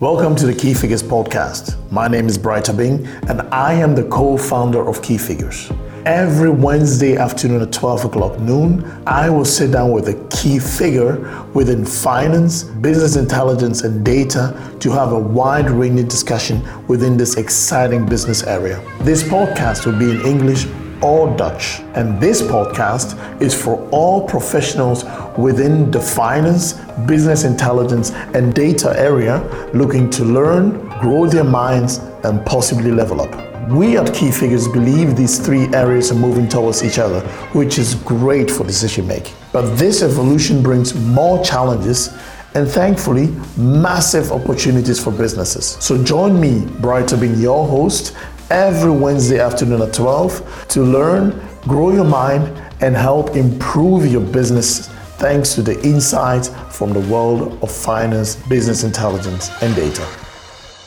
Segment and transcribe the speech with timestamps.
[0.00, 1.76] Welcome to the Key Figures podcast.
[1.92, 5.70] My name is Bright Abing, and I am the co founder of Key Figures.
[6.06, 11.44] Every Wednesday afternoon at 12 o'clock noon, I will sit down with a key figure
[11.52, 18.06] within finance, business intelligence, and data to have a wide ranging discussion within this exciting
[18.06, 18.82] business area.
[19.00, 20.64] This podcast will be in English
[21.02, 21.80] or Dutch.
[21.94, 25.04] And this podcast is for all professionals
[25.36, 26.74] within the finance,
[27.06, 29.38] business intelligence, and data area
[29.74, 33.50] looking to learn, grow their minds, and possibly level up.
[33.70, 37.20] We at Key Figures believe these three areas are moving towards each other,
[37.52, 39.34] which is great for decision making.
[39.52, 42.08] But this evolution brings more challenges
[42.54, 45.76] and thankfully massive opportunities for businesses.
[45.78, 48.16] So join me, Brighter being your host,
[48.50, 51.32] every Wednesday afternoon at 12 to learn,
[51.66, 52.50] grow your mind,
[52.80, 58.82] and help improve your business thanks to the insights from the world of finance, business
[58.82, 60.02] intelligence en data.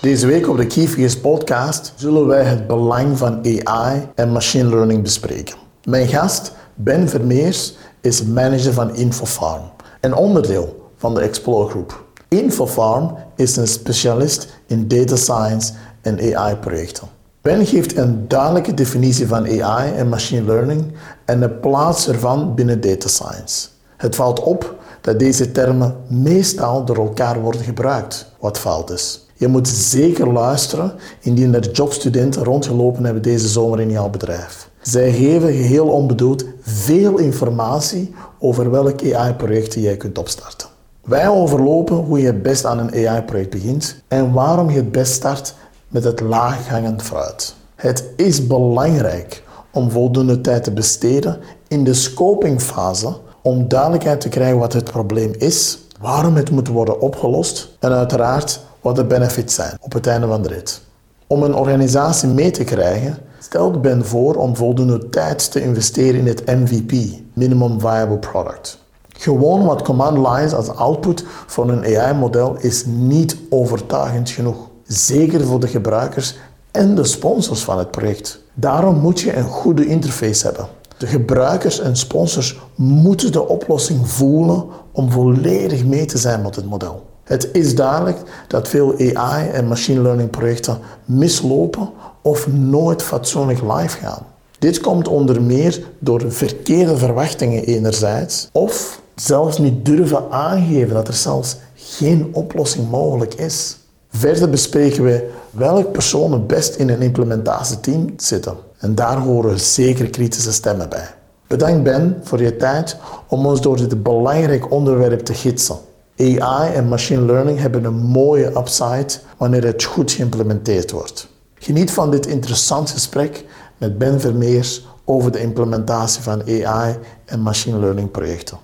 [0.01, 4.69] Deze week op de Key Figures podcast zullen wij het belang van AI en machine
[4.69, 5.55] learning bespreken.
[5.83, 12.03] Mijn gast, Ben Vermeers, is manager van Infofarm, een onderdeel van de Explore Groep.
[12.27, 17.12] Infofarm is een specialist in data science en AI-projecten.
[17.43, 20.83] Ben geeft een duidelijke definitie van AI en machine learning
[21.25, 23.67] en de plaats ervan binnen data science.
[23.97, 29.27] Het valt op dat deze termen meestal door elkaar worden gebruikt, wat fout is.
[29.33, 34.69] Je moet zeker luisteren indien er jobstudenten rondgelopen hebben deze zomer in jouw bedrijf.
[34.81, 40.67] Zij geven geheel onbedoeld veel informatie over welk AI-project jij kunt opstarten.
[41.01, 45.13] Wij overlopen hoe je het best aan een AI-project begint en waarom je het best
[45.13, 45.55] start
[45.93, 47.55] met het laaghangend fruit.
[47.75, 54.57] Het is belangrijk om voldoende tijd te besteden in de scopingfase om duidelijkheid te krijgen
[54.57, 59.77] wat het probleem is, waarom het moet worden opgelost en uiteraard wat de benefits zijn
[59.81, 60.81] op het einde van de rit.
[61.27, 66.27] Om een organisatie mee te krijgen, stelt Ben voor om voldoende tijd te investeren in
[66.27, 66.93] het MVP,
[67.33, 68.77] Minimum Viable Product.
[69.09, 74.71] Gewoon wat command lines als output van een AI-model is niet overtuigend genoeg.
[74.87, 76.35] Zeker voor de gebruikers
[76.71, 78.39] en de sponsors van het project.
[78.53, 80.67] Daarom moet je een goede interface hebben.
[80.97, 86.65] De gebruikers en sponsors moeten de oplossing voelen om volledig mee te zijn met het
[86.65, 87.05] model.
[87.23, 88.17] Het is duidelijk
[88.47, 91.89] dat veel AI en machine learning projecten mislopen
[92.21, 94.25] of nooit fatsoenlijk live gaan.
[94.59, 101.13] Dit komt onder meer door verkeerde verwachtingen enerzijds of zelfs niet durven aangeven dat er
[101.13, 103.77] zelfs geen oplossing mogelijk is.
[104.15, 108.55] Verder bespreken we welke personen best in een implementatieteam zitten.
[108.77, 111.07] En daar horen zeker kritische stemmen bij.
[111.47, 112.97] Bedankt Ben voor je tijd
[113.27, 115.77] om ons door dit belangrijk onderwerp te gidsen.
[116.17, 121.27] AI en machine learning hebben een mooie upside wanneer het goed geïmplementeerd wordt.
[121.55, 123.45] Geniet van dit interessant gesprek
[123.77, 128.57] met Ben Vermeers over de implementatie van AI en machine learning projecten.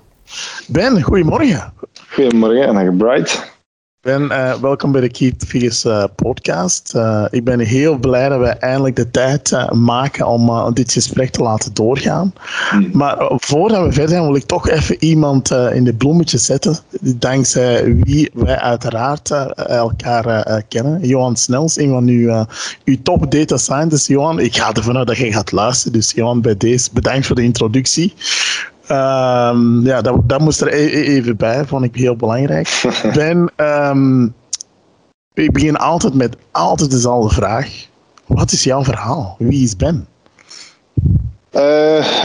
[0.67, 1.73] Ben, goedemorgen.
[2.09, 3.57] Goedemorgen en Bright.
[4.01, 6.93] Ben, uh, welkom bij de Keep uh, podcast.
[6.95, 11.41] Uh, ik ben heel blij dat we eindelijk de tijd maken om dit gesprek te
[11.41, 12.33] laten doorgaan.
[12.71, 12.89] Mm.
[12.93, 17.95] Maar voordat we verder gaan, wil ik toch even iemand in de bloemetjes zetten, dankzij
[17.95, 21.07] wie wij uiteraard elkaar kennen.
[21.07, 22.45] Johan Snels, een van uw,
[22.85, 24.07] uw top data scientists.
[24.07, 27.35] Johan, ik ga ervan uit dat je gaat luisteren, dus Johan, bij deze bedankt voor
[27.35, 28.13] de introductie.
[28.91, 32.81] Um, ja, dat, dat moest er e-, e-, even bij, vond ik heel belangrijk.
[33.13, 34.33] ben, um,
[35.33, 37.87] ik begin altijd met altijd dezelfde vraag.
[38.25, 39.35] Wat is jouw verhaal?
[39.39, 40.07] Wie is Ben?
[41.51, 42.23] Uh,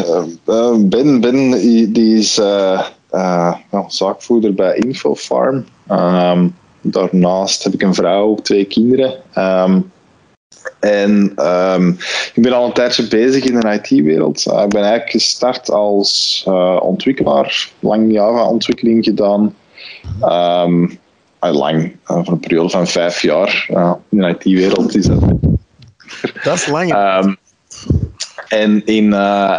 [0.49, 1.51] uh, ben, ben
[1.93, 3.55] die is uh,
[3.89, 5.65] zaakvoerder bij Infofarm.
[5.91, 9.15] Um, daarnaast heb ik een vrouw, twee kinderen.
[9.39, 9.93] Um,
[10.81, 11.99] en um,
[12.35, 14.47] ik ben al een tijdje bezig in de IT-wereld.
[14.47, 19.55] Uh, ik ben eigenlijk gestart als uh, ontwikkelaar, lang Java-ontwikkeling gedaan.
[20.23, 20.99] Um,
[21.41, 23.67] lang, uh, voor een periode van vijf jaar.
[24.11, 25.21] in de IT-wereld is dat.
[26.43, 26.95] Dat is lang.
[26.95, 27.37] Um,
[28.49, 29.15] en in,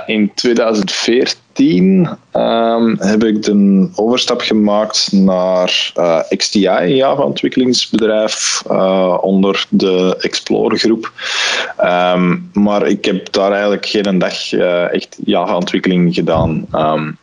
[0.06, 9.66] in 2014 um, heb ik de overstap gemaakt naar uh, XTI, een Java-ontwikkelingsbedrijf uh, onder
[9.69, 11.12] de Explorer groep.
[11.84, 14.54] Um, maar ik heb daar eigenlijk geen dag
[14.92, 16.66] echt Java-ontwikkeling gedaan.
[16.74, 17.18] Um,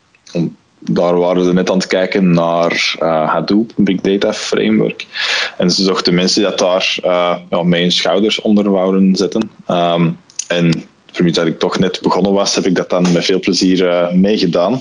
[0.78, 5.06] daar waren ze net aan het kijken naar uh, Hadoop, een big data framework.
[5.58, 9.50] En ze zochten mensen dat daar uh, ja, met hun schouders onder wouden zetten.
[10.48, 13.86] En vermits dat ik toch net begonnen was, heb ik dat dan met veel plezier
[13.86, 14.80] uh, meegedaan.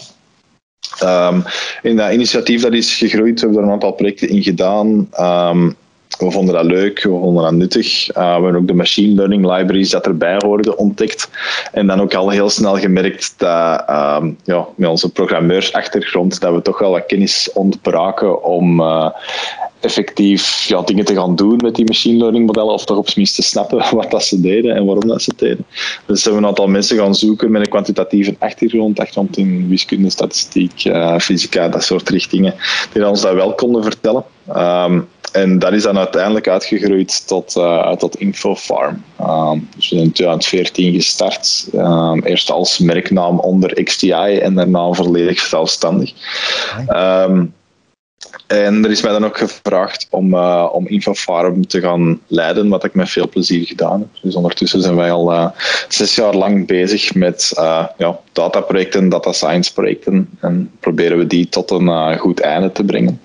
[1.04, 1.44] Um,
[1.82, 5.10] in dat initiatief dat is gegroeid, we hebben er een aantal projecten in gedaan.
[5.20, 5.76] Um,
[6.18, 8.10] we vonden dat leuk, we vonden dat nuttig.
[8.10, 11.30] Uh, we hebben ook de machine learning libraries dat erbij hoorden ontdekt.
[11.72, 16.62] En dan ook al heel snel gemerkt dat um, ja, met onze programmeursachtergrond dat we
[16.62, 19.10] toch wel wat kennis ontbraken om uh,
[19.82, 23.18] effectief ja, dingen te gaan doen met die machine learning modellen, of toch op zijn
[23.18, 25.66] minst te snappen wat dat ze deden en waarom dat ze deden.
[26.06, 30.10] Dus hebben we een aantal mensen gaan zoeken met een kwantitatieve achtergrond, achtergrond in wiskunde,
[30.10, 32.56] statistiek, uh, fysica, dat soort richtingen,
[32.94, 34.24] die ons dat wel konden vertellen.
[34.56, 39.04] Um, en dat is dan uiteindelijk uitgegroeid tot, uh, tot Infofarm.
[39.22, 41.70] Um, dus we zijn in 2014 gestart.
[41.74, 46.14] Um, eerst als merknaam onder XTI en daarna volledig zelfstandig.
[46.90, 47.54] Um,
[48.48, 52.84] en er is mij dan ook gevraagd om, uh, om Infofarm te gaan leiden, wat
[52.84, 54.08] ik met veel plezier gedaan heb.
[54.22, 55.50] Dus ondertussen zijn wij al uh,
[55.88, 61.50] zes jaar lang bezig met uh, ja, dataprojecten, data science projecten en proberen we die
[61.50, 63.22] tot een goed einde te brengen.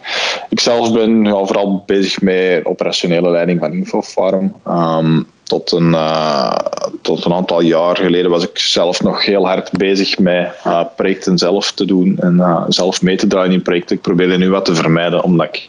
[0.48, 4.54] Ik zelf ben ja, vooral bezig met operationele leiding van Infofarm.
[4.68, 6.56] Um, tot een, uh,
[7.02, 11.38] tot een aantal jaar geleden was ik zelf nog heel hard bezig met uh, projecten
[11.38, 13.96] zelf te doen en uh, zelf mee te draaien in projecten.
[13.96, 15.68] Ik probeer nu wat te vermijden, omdat ik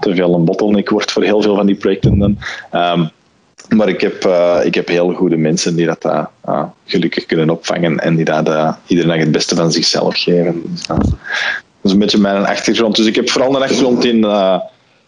[0.00, 2.38] te veel een bottleneck word voor heel veel van die projecten.
[2.72, 3.10] Um,
[3.68, 4.28] maar ik heb,
[4.64, 6.28] ik heb heel goede mensen die dat
[6.86, 10.62] gelukkig kunnen opvangen en die dat iedere dag het beste van zichzelf geven.
[10.64, 11.16] Dus, dat
[11.82, 12.96] is een beetje mijn achtergrond.
[12.96, 14.24] Dus ik heb vooral een achtergrond in, in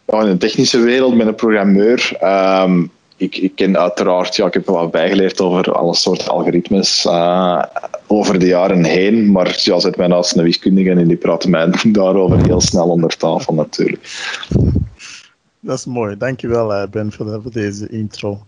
[0.07, 2.19] de technische wereld, met een programmeur.
[2.23, 7.63] Um, ik, ik ken uiteraard, ja, ik heb wat bijgeleerd over alle soorten algoritmes uh,
[8.07, 11.69] over de jaren heen, maar ja, zet mij naast een wiskundige en die praten mij
[11.93, 14.03] daarover heel snel onder tafel natuurlijk.
[15.61, 18.39] Dat is mooi, dankjewel eh, Ben voor deze intro.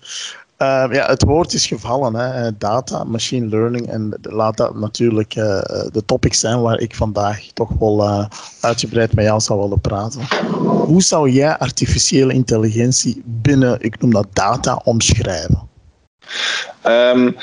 [0.65, 2.57] Uh, ja, het woord is gevallen, hè.
[2.59, 3.89] data, machine learning.
[3.89, 5.45] En laat dat natuurlijk uh,
[5.93, 8.29] de topics zijn waar ik vandaag toch wel
[8.61, 10.21] uitgebreid met jou zou willen praten.
[10.63, 15.69] Hoe zou jij artificiële intelligentie binnen, ik noem dat data, omschrijven?
[16.87, 17.37] Um,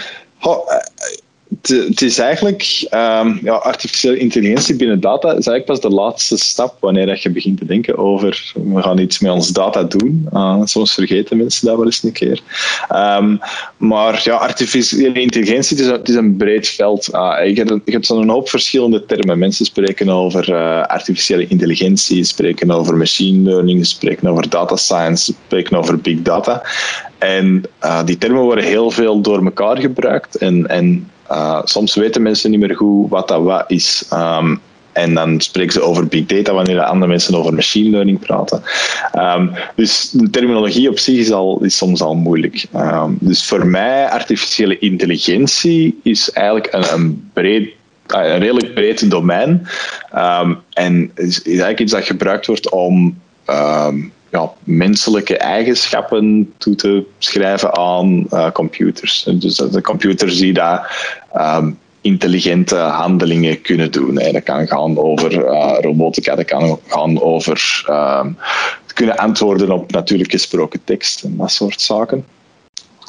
[1.61, 6.75] het is eigenlijk, um, ja, artificiële intelligentie binnen data is eigenlijk pas de laatste stap
[6.79, 10.27] wanneer je begint te denken over we gaan iets met ons data doen.
[10.33, 12.41] Uh, soms vergeten mensen dat wel eens een keer.
[12.95, 13.39] Um,
[13.77, 17.09] maar ja, artificiële intelligentie is, is een breed veld.
[17.13, 19.39] Uh, je, hebt, zo'n hoop verschillende termen.
[19.39, 25.77] Mensen spreken over uh, artificiële intelligentie, spreken over machine learning, spreken over data science, spreken
[25.77, 26.63] over big data.
[27.17, 30.35] En uh, die termen worden heel veel door elkaar gebruikt.
[30.35, 34.05] En, en uh, soms weten mensen niet meer goed wat dat wat is.
[34.13, 34.61] Um,
[34.91, 38.63] en dan spreken ze over big data wanneer andere mensen over machine learning praten.
[39.15, 42.65] Um, dus de terminologie op zich is, al, is soms al moeilijk.
[42.75, 47.69] Um, dus voor mij, artificiële intelligentie is eigenlijk een, een breed
[48.07, 49.67] een redelijk breed domein.
[50.73, 53.21] En is, is, eigenlijk iets dat gebruikt wordt om
[54.31, 59.23] ja, menselijke eigenschappen toe te schrijven aan uh, computers.
[59.23, 64.15] Dus de computers die daar um, intelligente handelingen kunnen doen.
[64.15, 68.37] Dat kan gaan over uh, robotica, dat kan gaan over um,
[68.93, 72.25] kunnen antwoorden op natuurlijk gesproken tekst en dat soort zaken.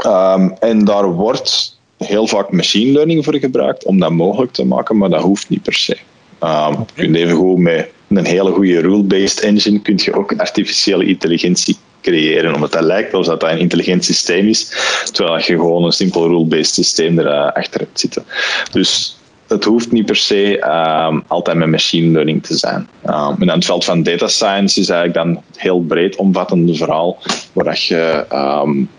[0.06, 4.96] Um, en daar wordt heel vaak machine learning voor gebruikt om dat mogelijk te maken,
[4.96, 5.96] maar dat hoeft niet per se.
[6.40, 11.05] Um, je kunt even goed met een hele goede rule-based engine kun je ook artificiële
[11.05, 14.73] intelligentie creëren, omdat dat lijkt alsof dat een intelligent systeem is,
[15.12, 18.25] terwijl je gewoon een simpel rule-based systeem erachter hebt zitten.
[18.73, 19.16] Dus
[19.49, 20.64] het hoeft niet per se
[21.09, 22.88] um, altijd met machine learning te zijn.
[23.07, 27.19] Um, en het veld van data science is eigenlijk dan een heel breed omvattende verhaal,
[27.52, 28.25] waar je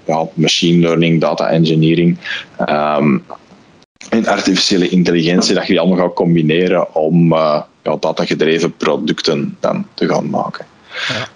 [0.06, 2.18] ja, machine learning, data engineering
[4.10, 9.88] en artificiële intelligentie, dat je die allemaal gaat combineren om uh, ja, data-gedreven producten dan
[9.94, 10.66] te gaan maken.
[11.08, 11.28] Ja.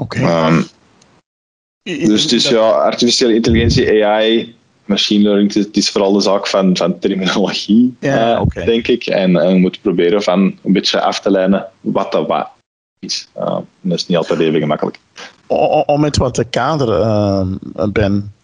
[0.00, 0.18] Oké.
[0.18, 0.52] Okay.
[0.52, 0.66] Um,
[1.82, 6.76] dus het is ja, artificiële intelligentie, AI, machine learning, het is vooral de zaak van,
[6.76, 8.64] van terminologie, ja, uh, okay.
[8.64, 9.06] denk ik.
[9.06, 12.50] En, en we moeten proberen van een beetje af te lijnen wat dat wat
[12.98, 13.28] is.
[13.38, 14.98] Uh, dat is niet altijd even gemakkelijk.
[15.86, 17.58] Om met wat te kaderen,
[17.92, 18.34] Ben,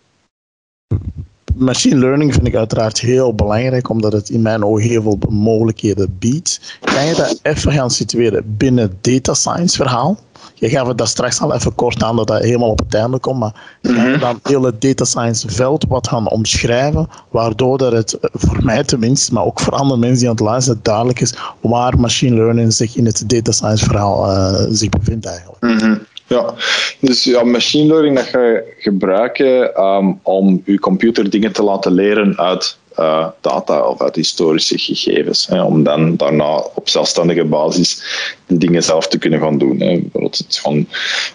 [1.57, 6.17] machine learning vind ik uiteraard heel belangrijk, omdat het in mijn ogen heel veel mogelijkheden
[6.19, 6.79] biedt.
[6.81, 10.19] Kan je dat even gaan situeren binnen het data science verhaal?
[10.55, 13.19] Je gaf het daar straks al even kort aan dat dat helemaal op het einde
[13.19, 14.19] komt, maar mm -hmm.
[14.19, 19.33] dan heel het data science veld wat gaan omschrijven, waardoor dat het voor mij tenminste,
[19.33, 22.97] maar ook voor andere mensen die aan het luisteren, duidelijk is waar machine learning zich
[22.97, 25.63] in het data science verhaal uh, zich bevindt eigenlijk.
[25.63, 26.01] Mm -hmm.
[26.29, 26.55] Ja,
[27.01, 31.93] dus ja, machine learning dat ga je gebruiken um, om je computer dingen te laten
[31.93, 35.47] leren uit uh, data of uit historische gegevens.
[35.47, 38.03] Hè, om dan daarna op zelfstandige basis
[38.47, 39.81] de dingen zelf te kunnen gaan doen.
[39.81, 39.99] Hè.
[39.99, 40.63] Bijvoorbeeld het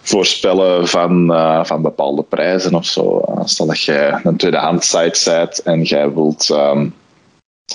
[0.02, 3.22] voorspellen van, uh, van bepaalde prijzen of zo.
[3.46, 6.50] Stel dat jij een tweedehands site bent en jij wilt.
[6.50, 6.94] Um,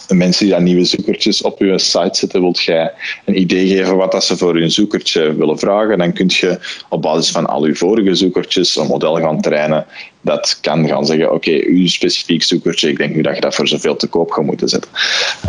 [0.09, 2.93] mensen die nieuwe zoekertjes op je site zetten, wilt jij
[3.25, 7.03] een idee geven wat dat ze voor hun zoekertje willen vragen, dan kun je op
[7.03, 9.87] basis van al je vorige zoekertjes een model gaan trainen
[10.21, 13.69] dat kan gaan zeggen, oké, uw specifiek zoekertje, ik denk nu dat je dat voor
[13.69, 14.91] zoveel te koop gaat moeten zetten.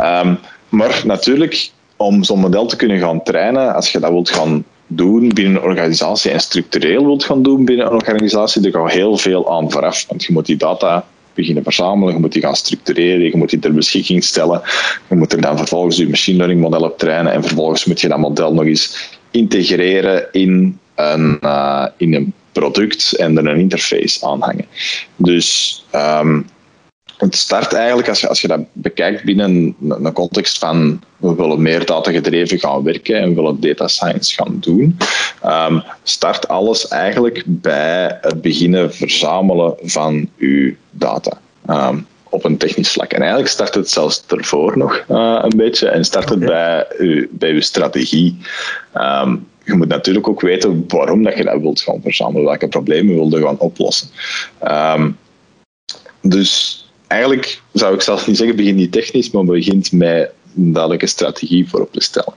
[0.01, 0.39] Um,
[0.69, 5.33] maar natuurlijk, om zo'n model te kunnen gaan trainen, als je dat wilt gaan doen
[5.33, 9.51] binnen een organisatie en structureel wilt gaan doen binnen een organisatie, er gaat heel veel
[9.51, 10.05] aan vooraf.
[10.07, 11.05] Want je moet die data
[11.37, 14.61] beginnen verzamelen, je moet die gaan structureren, je moet die ter beschikking stellen,
[15.09, 18.07] je moet er dan vervolgens je machine learning model op trainen en vervolgens moet je
[18.07, 24.25] dat model nog eens integreren in een, uh, in een product en er een interface
[24.25, 24.65] aanhangen.
[25.15, 26.45] Dus um,
[27.17, 31.61] het start eigenlijk, als je, als je dat bekijkt binnen een, context van we willen
[31.61, 34.97] meer data gedreven gaan werken en we willen data science gaan doen,
[35.45, 41.39] um, start alles eigenlijk bij het beginnen verzamelen van uw data.
[41.69, 43.11] Um, op een technisch vlak.
[43.11, 47.27] En eigenlijk start het zelfs ervoor nog uh, een beetje en start het bij, uw,
[47.31, 48.37] bij uw strategie.
[48.93, 53.15] Um, je moet natuurlijk ook weten waarom dat je dat wilt gaan verzamelen, welke problemen
[53.15, 54.09] je wilt gaan oplossen.
[54.63, 55.17] Um,
[56.21, 61.07] dus eigenlijk zou ik zelfs niet zeggen, begin niet technisch, maar begint met een duidelijke
[61.07, 62.33] strategie voorop te stellen.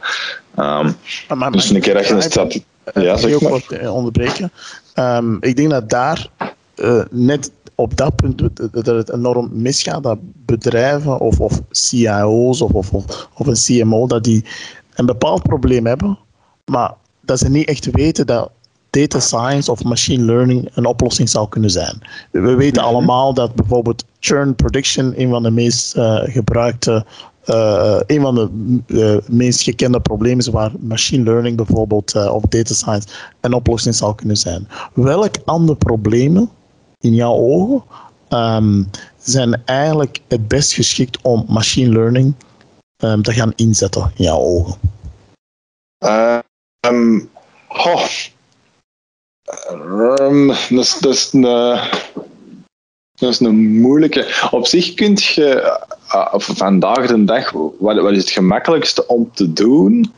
[0.59, 0.97] Um,
[1.39, 2.65] maar, dus een keer dat je een strategie...
[2.95, 3.62] Ja, zeg maar.
[3.69, 4.53] Eh, onderbreken.
[4.95, 6.27] Um, ik denk dat daar
[6.77, 8.39] uh, net op dat punt
[8.73, 14.25] dat het enorm misgaat, dat bedrijven of, of CIO's of, of, of een CMO, dat
[14.25, 14.45] die
[14.95, 16.19] een bepaald probleem hebben,
[16.65, 18.50] maar dat ze niet echt weten dat
[18.90, 22.02] data science of machine learning een oplossing zou kunnen zijn.
[22.30, 22.90] We weten mhm.
[22.90, 27.04] allemaal dat bijvoorbeeld churn prediction een van de meest uh, gebruikte,
[27.47, 28.49] uh, een van de
[28.87, 33.09] uh, meest gekende problemen is waar machine learning bijvoorbeeld of data science
[33.40, 34.68] een oplossing zou kunnen zijn.
[34.92, 36.50] Welk andere problemen
[36.99, 37.82] in jouw ogen
[38.28, 42.35] um, zijn eigenlijk het best geschikt om machine learning
[43.04, 44.75] um, te gaan inzetten in jouw ogen?
[46.87, 47.30] Um,
[47.68, 48.06] oh,
[49.71, 51.42] Um, dat, is, dat, is een,
[53.14, 54.49] dat is een moeilijke.
[54.50, 55.78] Op zich kun je
[56.14, 60.12] uh, vandaag de dag, wat, wat, is het gemakkelijkste om te doen?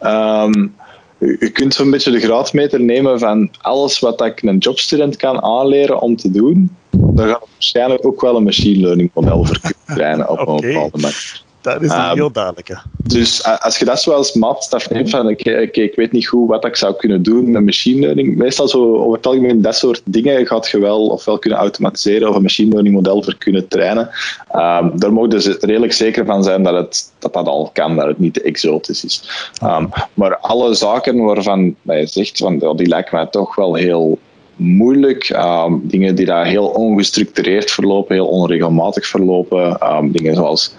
[0.00, 0.74] Um,
[1.18, 6.00] je kunt zo'n beetje de graadmeter nemen van alles wat ik een jobstudent kan aanleren
[6.00, 6.76] om te doen.
[6.90, 10.98] Daar gaat waarschijnlijk ook wel een machine learning model voor kunnen trainen op een bepaalde
[10.98, 11.42] manier.
[11.62, 12.78] Dat is een um, heel duidelijke.
[12.96, 16.64] Dus als je dat zoals maatstaf neemt van oké, okay, ik weet niet goed wat
[16.64, 20.46] ik zou kunnen doen met machine learning, meestal zo over het algemeen dat soort dingen
[20.46, 24.10] gaat je wel ofwel kunnen automatiseren of een machine learning model voor kunnen trainen.
[24.54, 28.06] Um, daar mogen dus redelijk zeker van zijn dat, het, dat dat al kan, dat
[28.06, 29.50] het niet te exotisch is.
[29.64, 34.18] Um, maar alle zaken waarvan je zegt, van, die lijken mij toch wel heel
[34.56, 35.28] moeilijk.
[35.28, 39.78] Um, dingen die daar heel ongestructureerd verlopen, heel onregelmatig verlopen.
[39.96, 40.74] Um, dingen zoals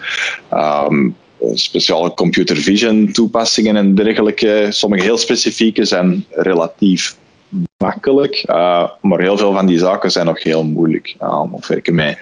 [0.53, 1.15] um,
[1.53, 4.67] speciale computer vision toepassingen en dergelijke.
[4.69, 7.15] Sommige heel specifieke zijn relatief
[7.77, 11.15] makkelijk, uh, maar heel veel van die zaken zijn nog heel moeilijk.
[11.51, 12.17] of werken met,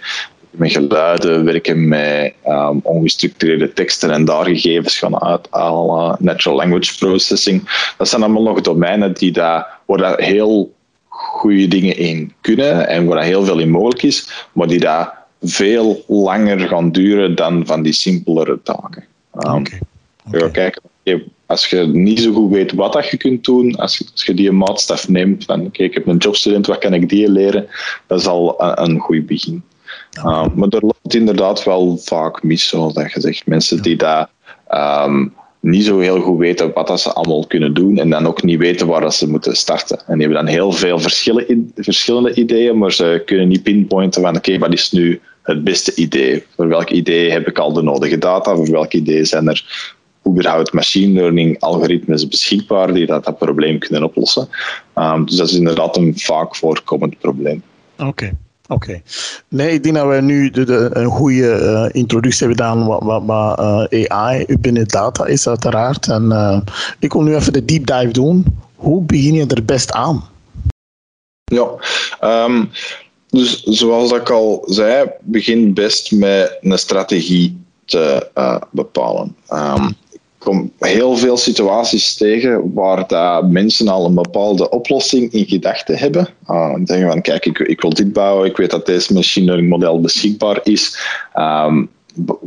[0.49, 2.33] met geluiden, werken met
[2.83, 7.69] ongestructureerde teksten en daar gegevens gaan uithalen, natural language processing.
[7.97, 10.73] Dat zijn allemaal nog domeinen die daar, dat heel
[11.21, 16.03] goede dingen in kunnen en waar heel veel in mogelijk is, maar die daar veel
[16.07, 19.03] langer gaan duren dan van die simpelere taken.
[19.33, 19.79] Um, okay.
[20.31, 20.51] Okay.
[20.51, 20.81] kijken,
[21.45, 24.33] als je niet zo goed weet wat dat je kunt doen, als je, als je
[24.33, 27.67] die maatstaf neemt van oké, ik heb een jobstudent, wat kan ik die leren,
[28.07, 29.63] dat is al een, een goed begin.
[30.17, 33.47] Um, maar er loopt inderdaad wel vaak mis, zoals dat je zegt.
[33.47, 34.29] Mensen die daar
[35.05, 38.43] um, niet zo heel goed weten wat dat ze allemaal kunnen doen en dan ook
[38.43, 39.97] niet weten waar dat ze moeten starten.
[39.97, 40.99] En die hebben dan heel veel
[41.75, 46.43] verschillende ideeën, maar ze kunnen niet pinpointen van oké, wat is nu het beste idee?
[46.55, 48.55] Voor welk idee heb ik al de nodige data?
[48.55, 49.89] Voor welk idee zijn er
[50.27, 54.49] überhaupt machine learning algoritmes beschikbaar die dat, dat probleem kunnen oplossen?
[54.95, 57.63] Um, dus dat is inderdaad een vaak voorkomend probleem.
[57.99, 58.31] Oké.
[58.71, 59.01] Oké.
[59.47, 63.89] Nee, ik denk dat we nu de, een goede uh, introductie hebben gedaan wat, wat,
[64.07, 66.07] AI binnen data is, uiteraard.
[66.07, 66.59] En uh,
[66.99, 68.45] ik wil nu even de deep dive doen.
[68.75, 70.23] Hoe begin je er best aan?
[71.43, 71.69] Ja,
[72.45, 72.69] um,
[73.29, 78.29] dus zoals ik al zei, begin best met een strategie te
[78.71, 79.35] bepalen.
[79.49, 79.95] Um,
[80.43, 86.27] kom heel veel situaties tegen waar dat mensen al een bepaalde oplossing in gedachten hebben.
[86.47, 89.69] Uh, zeggen van, kijk, ik, ik, wil dit bouwen, ik weet dat deze machine learning
[89.69, 90.97] model beschikbaar is.
[91.35, 91.89] Um,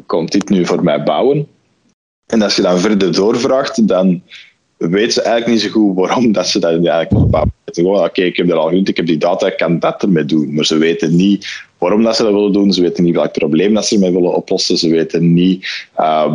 [0.07, 1.47] komt dit nu voor mij bouwen?
[2.27, 4.23] En als je dan verder doorvraagt, dan
[4.77, 7.53] weten ze eigenlijk niet zo goed waarom dat ze dat eigenlijk wil bouwen.
[7.65, 10.25] Gewoon, oké, ik heb er al genoemd, ik heb die data, ik kan dat ermee
[10.25, 10.55] doen.
[10.55, 13.75] Maar ze weten niet waarom dat ze dat willen doen, ze weten niet welk probleem
[13.75, 16.35] dat ze ermee willen oplossen, ze weten niet uh,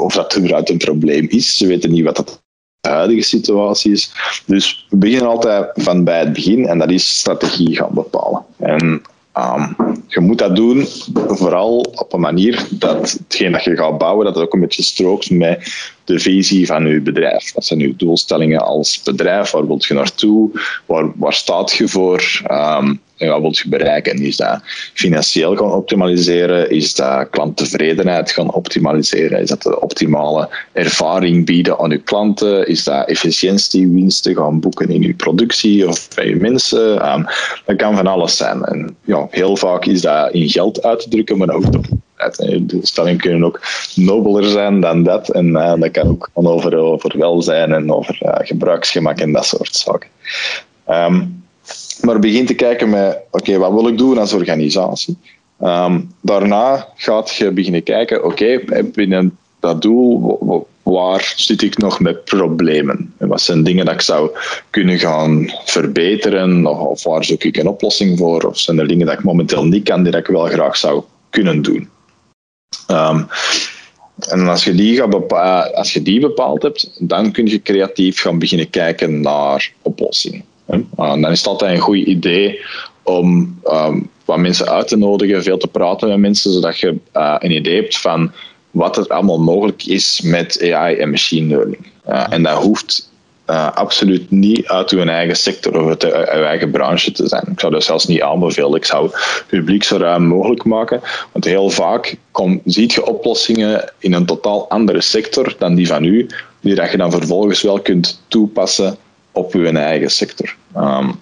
[0.00, 2.42] of dat überhaupt een probleem is, ze weten niet wat dat
[2.80, 4.10] de huidige situatie is.
[4.46, 8.44] Dus we beginnen altijd van bij het begin en dat is strategie gaan bepalen.
[8.56, 9.02] En
[9.36, 9.76] um,
[10.06, 14.34] je moet dat doen vooral op een manier dat hetgeen dat je gaat bouwen, dat
[14.34, 17.52] het ook een beetje strookt met de visie van je bedrijf.
[17.54, 19.50] Wat zijn uw doelstellingen als bedrijf?
[19.50, 20.50] Waar wilt je naartoe?
[20.86, 22.42] Waar, waar staat je voor?
[22.50, 24.22] Um, wat wilt bereiken?
[24.22, 24.60] Is dat
[24.94, 26.70] financieel gaan optimaliseren?
[26.70, 29.40] Is dat klanttevredenheid gaan optimaliseren?
[29.40, 32.66] Is dat de optimale ervaring bieden aan je klanten?
[32.66, 37.12] Is dat efficiëntiewinsten gaan boeken in je productie of bij je mensen?
[37.12, 37.26] Um,
[37.66, 38.62] dat kan van alles zijn.
[38.62, 41.86] En ja, heel vaak is dat in geld uit te drukken, maar ook op
[42.36, 43.60] de doelstellingen kunnen ook
[43.94, 45.28] nobeler zijn dan dat.
[45.28, 49.74] En uh, dat kan ook over, over welzijn en over uh, gebruiksgemak en dat soort
[49.74, 50.08] zaken.
[50.88, 51.46] Um,
[52.00, 55.16] maar begin te kijken met, oké, wat wil ik doen als organisatie?
[55.62, 58.60] Um, daarna gaat je beginnen kijken, oké,
[58.92, 63.14] binnen dat doel, waar zit ik nog met problemen?
[63.18, 64.30] En wat zijn dingen dat ik zou
[64.70, 66.66] kunnen gaan verbeteren?
[66.66, 68.42] Of waar zoek ik een oplossing voor?
[68.42, 71.62] Of zijn er dingen dat ik momenteel niet kan, die ik wel graag zou kunnen
[71.62, 71.88] doen?
[72.90, 73.26] Um,
[74.18, 78.20] en als je, die gaat bepaald, als je die bepaald hebt, dan kun je creatief
[78.20, 80.44] gaan beginnen kijken naar oplossingen.
[80.68, 82.60] Uh, dan is het altijd een goed idee
[83.02, 87.34] om um, wat mensen uit te nodigen, veel te praten met mensen, zodat je uh,
[87.38, 88.32] een idee hebt van
[88.70, 91.86] wat er allemaal mogelijk is met AI en machine learning.
[92.08, 93.10] Uh, en dat hoeft
[93.50, 97.44] uh, absoluut niet uit uw eigen sector of uit uw eigen branche te zijn.
[97.52, 98.74] Ik zou dat zelfs niet aanbevelen.
[98.74, 101.00] Ik zou het publiek zo ruim mogelijk maken,
[101.32, 106.04] want heel vaak kom, ziet je oplossingen in een totaal andere sector dan die van
[106.04, 106.26] u,
[106.60, 108.96] die dat je dan vervolgens wel kunt toepassen
[109.32, 110.56] op uw eigen sector.
[110.76, 111.18] Um,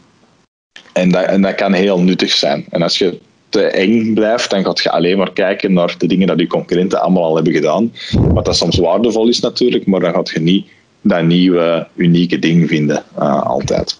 [0.93, 2.65] en, dat, en dat kan heel nuttig zijn.
[2.71, 6.27] En als je te eng blijft, dan gaat je alleen maar kijken naar de dingen
[6.27, 7.93] dat je concurrenten allemaal al hebben gedaan.
[8.13, 10.67] Wat dat soms waardevol is natuurlijk, maar dan gaat je niet
[11.01, 13.99] dat nieuwe, unieke ding vinden, uh, altijd.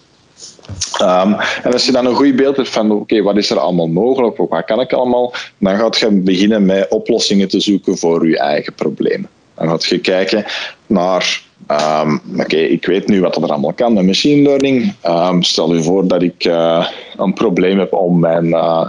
[1.01, 3.87] Um, en als je dan een goed beeld hebt van oké, wat is er allemaal
[3.87, 8.39] mogelijk, wat kan ik allemaal, dan gaat je beginnen met oplossingen te zoeken voor je
[8.39, 9.29] eigen problemen.
[9.55, 10.45] Dan gaat je kijken
[10.87, 11.41] naar
[11.71, 14.93] Um, Oké, ik weet nu wat er allemaal kan met machine learning.
[15.05, 18.87] Um, stel u voor dat ik uh, een probleem heb om mijn, uh,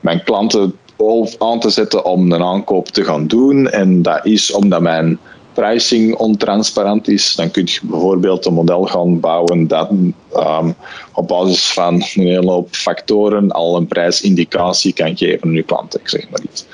[0.00, 0.78] mijn klanten
[1.38, 3.70] aan te zetten om een aankoop te gaan doen.
[3.70, 5.18] En dat is omdat mijn
[5.52, 7.34] pricing ontransparant is.
[7.34, 10.74] Dan kun je bijvoorbeeld een model gaan bouwen dat um,
[11.14, 16.00] op basis van een hele hoop factoren al een prijsindicatie kan geven aan je klanten.
[16.00, 16.66] Ik zeg maar iets.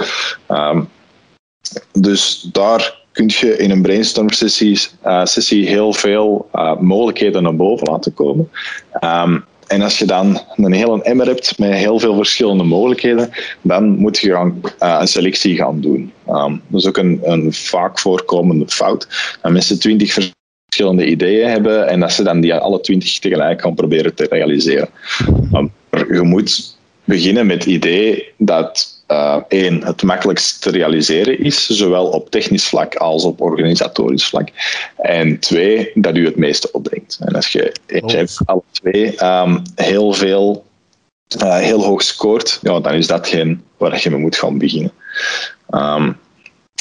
[1.93, 7.57] dus daar kun je in een brainstorm sessie, uh, sessie heel veel uh, mogelijkheden naar
[7.57, 8.51] boven laten komen.
[9.01, 13.31] Um, en als je dan een hele emmer hebt met heel veel verschillende mogelijkheden,
[13.63, 16.13] dan moet je gaan, uh, een selectie gaan doen.
[16.29, 19.09] Um, dat is ook een, een vaak voorkomende fout.
[19.43, 23.75] Dat mensen twintig verschillende ideeën hebben en dat ze dan die alle twintig tegelijk gaan
[23.75, 24.89] proberen te realiseren.
[25.53, 31.67] Um, je moet beginnen met het idee dat uh, één, het makkelijkst te realiseren is,
[31.67, 34.49] zowel op technisch vlak als op organisatorisch vlak.
[34.97, 37.19] En twee, dat u het meeste opbrengt.
[37.21, 40.65] En als je eentje hebt, alle twee um, heel veel,
[41.43, 44.93] uh, heel hoog scoort, ja, dan is dat geen waar je mee moet gaan beginnen.
[45.71, 46.19] Um,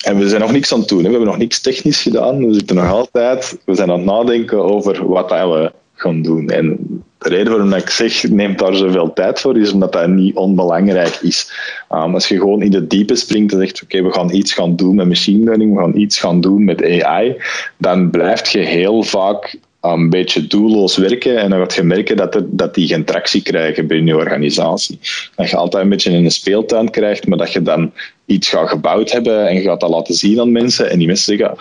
[0.03, 0.97] en we zijn nog niks aan het doen.
[0.97, 1.03] Hè.
[1.03, 2.47] We hebben nog niks technisch gedaan.
[2.47, 3.57] We zitten nog altijd.
[3.65, 6.49] We zijn aan het nadenken over wat we gaan doen.
[6.49, 6.77] En
[7.17, 11.19] de reden waarom ik zeg, neemt daar zoveel tijd voor, is omdat dat niet onbelangrijk
[11.21, 11.51] is.
[11.91, 14.75] Um, als je gewoon in de diepe springt en zegt, oké, we gaan iets gaan
[14.75, 17.35] doen met machine learning, we gaan iets gaan doen met AI,
[17.77, 19.59] dan blijft je heel vaak
[19.93, 23.41] een beetje doelloos werken en dan gaat je merken dat, er, dat die geen tractie
[23.41, 24.99] krijgen binnen je organisatie.
[25.35, 27.91] Dat je altijd een beetje in een speeltuin krijgt, maar dat je dan
[28.25, 31.37] iets gaat gebouwd hebben en je gaat dat laten zien aan mensen en die mensen
[31.37, 31.57] zeggen,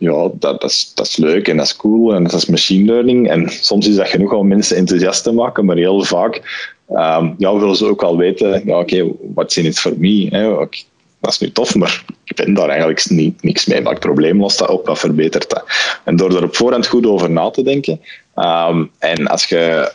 [0.00, 2.84] ja, dat, dat, is, dat is leuk en dat is cool en dat is machine
[2.84, 3.28] learning.
[3.28, 6.34] En soms is dat genoeg om mensen enthousiast te maken, maar heel vaak
[6.90, 8.96] um, ja, willen ze ook wel weten, ja, oké,
[9.54, 10.26] in it for me?
[10.30, 10.56] Hè?
[11.20, 13.82] Dat is nu tof, maar ik ben daar eigenlijk niet, niks mee.
[13.82, 14.86] Welk probleem lost dat op?
[14.86, 15.64] Wat verbetert dat?
[16.04, 18.00] En door er op voorhand goed over na te denken,
[18.36, 19.92] um, en als je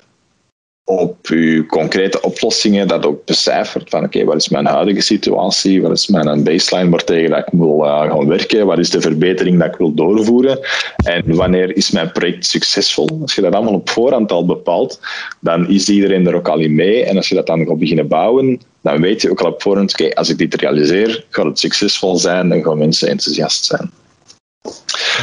[0.88, 5.91] op uw concrete oplossingen dat ook becijfert van oké, wat is mijn huidige situatie, wat
[5.91, 9.67] is mijn baseline waartegen dat ik wil uh, gaan werken, wat is de verbetering dat
[9.67, 10.60] ik wil doorvoeren
[10.95, 13.19] en wanneer is mijn project succesvol.
[13.21, 15.00] Als je dat allemaal op voorhand al bepaalt,
[15.39, 18.08] dan is iedereen er ook al in mee en als je dat dan gaat beginnen
[18.08, 21.60] bouwen, dan weet je ook al op voorhand, oké, als ik dit realiseer, gaat het
[21.60, 23.91] succesvol zijn en gaan mensen enthousiast zijn.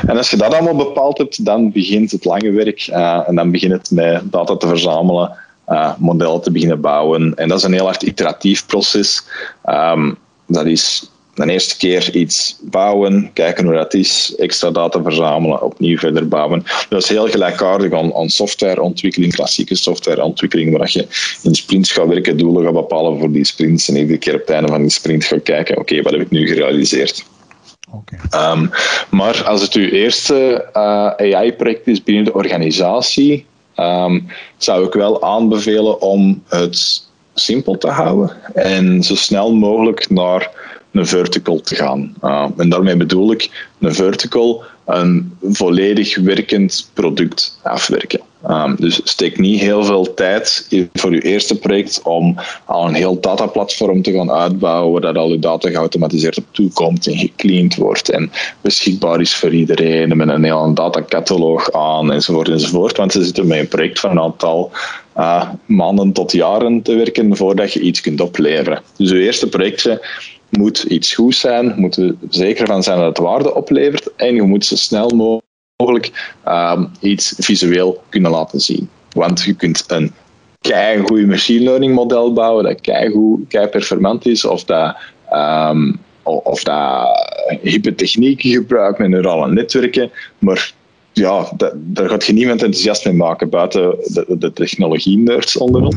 [0.07, 3.51] En als je dat allemaal bepaald hebt, dan begint het lange werk uh, en dan
[3.51, 5.37] begint het met data te verzamelen
[5.72, 7.35] uh, modellen te beginnen bouwen.
[7.35, 9.22] En dat is een heel hard iteratief proces.
[9.66, 15.62] Um, dat is de eerste keer iets bouwen, kijken hoe dat is, extra data verzamelen,
[15.62, 16.64] opnieuw verder bouwen.
[16.88, 21.06] Dat is heel gelijkaardig aan, aan softwareontwikkeling, klassieke softwareontwikkeling, waar je
[21.42, 24.50] in sprints gaat werken, doelen gaat bepalen voor die sprints en iedere keer op het
[24.50, 27.24] einde van die sprint gaat kijken, oké, wat heb ik nu gerealiseerd?
[27.90, 28.52] Okay.
[28.52, 28.70] Um,
[29.11, 35.22] maar als het uw eerste uh, AI-project is binnen de organisatie, um, zou ik wel
[35.22, 40.50] aanbevelen om het simpel te houden en zo snel mogelijk naar
[40.92, 42.14] een vertical te gaan.
[42.24, 48.20] Uh, en daarmee bedoel ik een vertical een volledig werkend product afwerken.
[48.50, 53.20] Um, dus steek niet heel veel tijd voor je eerste project om al een heel
[53.20, 58.11] dataplatform te gaan uitbouwen, waar dat al je data geautomatiseerd op toekomt en gecleaned wordt
[58.11, 62.96] en beschikbaar is voor iedereen met een heel datacataloog aan enzovoort enzovoort.
[62.96, 64.70] Want ze zitten met een project van een aantal
[65.16, 68.83] uh, maanden tot jaren te werken voordat je iets kunt opleveren.
[68.96, 70.00] Dus je eerste projectje
[70.58, 74.42] moet iets goed zijn, moet er zeker van zijn dat het waarde oplevert en je
[74.42, 75.40] moet zo snel
[75.76, 78.90] mogelijk um, iets visueel kunnen laten zien.
[79.10, 80.12] Want je kunt een
[80.60, 84.96] kei goede machine learning model bouwen dat kei goed, kei performant is of dat
[85.32, 87.08] um, of dat
[88.36, 90.72] gebruikt met neurale netwerken, maar
[91.12, 95.96] ja, daar gaat je niemand enthousiast mee maken buiten de, de technologie-nerds onder ons.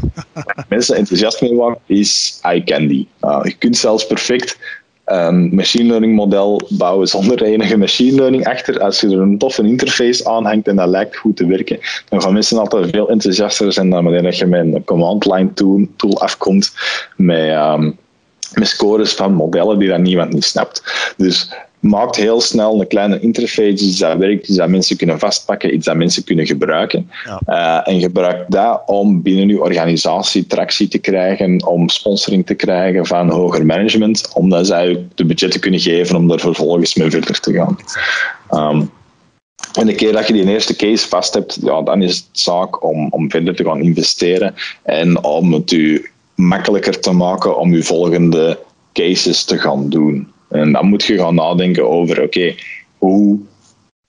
[0.69, 3.07] mensen enthousiast mee maken is eye candy.
[3.21, 4.57] Uh, je kunt zelfs perfect
[5.05, 8.79] een machine learning model bouwen zonder enige machine learning achter.
[8.79, 12.33] Als je er een toffe interface aanhangt en dat lijkt goed te werken, dan gaan
[12.33, 15.53] mensen altijd veel enthousiaster zijn dan wanneer je met een command line
[15.95, 16.73] tool, afkomt
[17.15, 17.97] met, um,
[18.53, 20.83] met scores van modellen die dat niemand niet snapt.
[21.17, 25.73] Dus maakt heel snel een kleine interface, iets dat werkt, iets dat mensen kunnen vastpakken,
[25.73, 27.09] iets dat mensen kunnen gebruiken.
[27.25, 27.41] Ja.
[27.85, 33.05] Uh, en gebruik dat om binnen uw organisatie tractie te krijgen, om sponsoring te krijgen
[33.05, 37.53] van hoger management, omdat zij de budgetten kunnen geven om daar vervolgens mee verder te
[37.53, 37.77] gaan.
[38.71, 38.89] Um,
[39.73, 42.83] en de keer dat je die eerste case vast hebt, ja, dan is het zaak
[42.83, 47.83] om, om verder te gaan investeren en om het u makkelijker te maken om je
[47.83, 48.59] volgende
[48.93, 50.33] cases te gaan doen.
[50.55, 52.55] En dan moet je gaan nadenken over, oké,
[52.97, 53.39] hoe,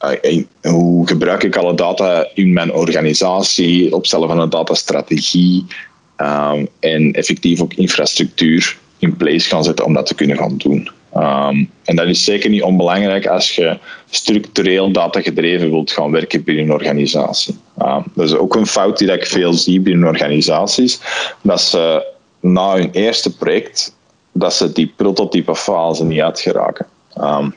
[0.05, 5.67] uh, hoe gebruik ik alle data in mijn organisatie, opstellen van een datastrategie
[6.17, 10.91] um, en effectief ook infrastructuur in place gaan zetten om dat te kunnen gaan doen.
[11.17, 13.79] Um, en dat is zeker niet onbelangrijk als je
[14.11, 17.55] structureel datagedreven wilt gaan werken binnen een organisatie.
[17.83, 21.01] Um, dat is ook een fout die ik veel zie binnen organisaties,
[21.43, 23.97] dat ze na hun eerste project
[24.39, 26.87] dat ze die prototype fase niet uitgeraken.
[27.21, 27.55] Um,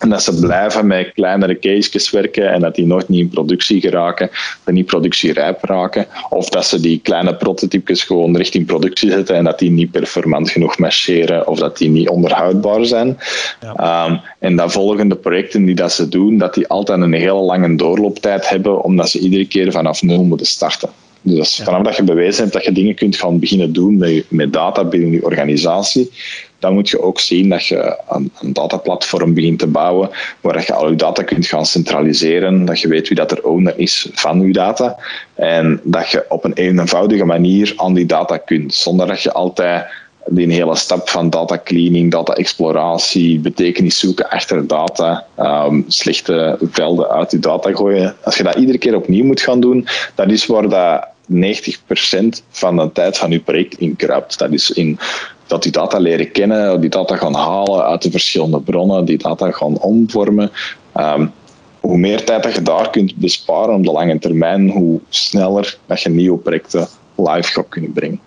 [0.00, 3.80] en dat ze blijven met kleinere cases werken en dat die nooit niet in productie
[3.80, 4.30] geraken,
[4.64, 6.06] dat niet productierijp raken.
[6.28, 10.50] Of dat ze die kleine prototypes gewoon richting productie zetten en dat die niet performant
[10.50, 13.18] genoeg marcheren of dat die niet onderhoudbaar zijn.
[13.60, 14.06] Ja.
[14.06, 17.76] Um, en dat volgende projecten die dat ze doen, dat die altijd een hele lange
[17.76, 20.88] doorlooptijd hebben, omdat ze iedere keer vanaf nul moeten starten.
[21.22, 24.52] Dus vanaf dat je bewezen hebt dat je dingen kunt gaan beginnen doen met, met
[24.52, 26.10] data binnen je organisatie,
[26.58, 30.72] dan moet je ook zien dat je een, een dataplatform begint te bouwen waar je
[30.72, 34.46] al je data kunt gaan centraliseren, dat je weet wie dat er owner is van
[34.46, 34.96] je data
[35.34, 39.86] en dat je op een eenvoudige manier aan die data kunt, zonder dat je altijd
[40.30, 47.08] die hele stap van data cleaning, data exploratie, betekenis zoeken achter data, um, slechte velden
[47.08, 48.14] uit je data gooien.
[48.24, 52.76] Als je dat iedere keer opnieuw moet gaan doen, dat is waar dat 90% van
[52.76, 54.38] de tijd van je project in kruipt.
[54.38, 54.98] Dat is in
[55.46, 59.50] dat die data leren kennen, die data gaan halen uit de verschillende bronnen, die data
[59.50, 60.50] gaan omvormen.
[60.96, 61.32] Um,
[61.80, 66.02] hoe meer tijd dat je daar kunt besparen op de lange termijn, hoe sneller dat
[66.02, 68.20] je nieuwe projecten live gaat kunnen brengen.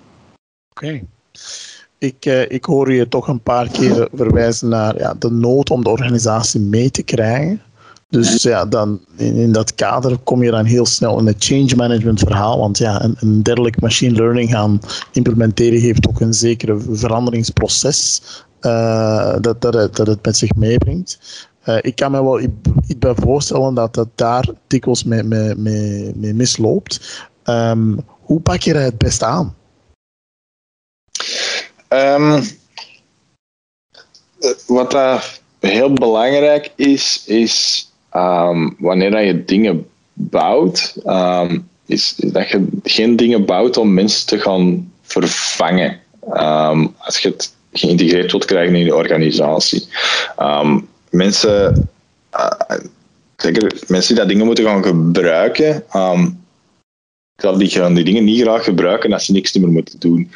[0.71, 1.01] Oké
[2.03, 5.83] ik, eh, ik hoor je toch een paar keer verwijzen naar ja, de nood om
[5.83, 7.61] de organisatie mee te krijgen.
[8.09, 11.75] Dus ja, dan in, in, dat kader kom je dan heel snel in het change
[11.75, 12.59] management verhaal.
[12.59, 14.79] Want ja, een, een dergelijk machine learning gaan
[15.11, 18.21] implementeren heeft ook een zekere veranderingsproces
[18.61, 21.19] uh, dat, dat, het, dat het met zich meebrengt.
[21.65, 27.21] Uh, ik kan me wel iets bij voorstellen dat dat daar dikwijls mee, misloopt.
[27.43, 29.55] Um, Hoe pak je dat het beste aan?
[31.93, 32.43] Um,
[34.67, 42.67] wat dat heel belangrijk is, is um, wanneer je dingen bouwt, um, is dat je
[42.83, 45.99] geen dingen bouwt om mensen te gaan vervangen.
[46.97, 49.87] als je het geïntegreerd wilt krijgen in je organisatie.
[51.09, 51.89] mensen,
[52.33, 52.77] uh,
[53.35, 55.83] zeker mensen die dat dingen moeten gaan gebruiken,
[57.57, 60.31] die gaan die dingen niet graag gebruiken als ze niks meer moeten doen.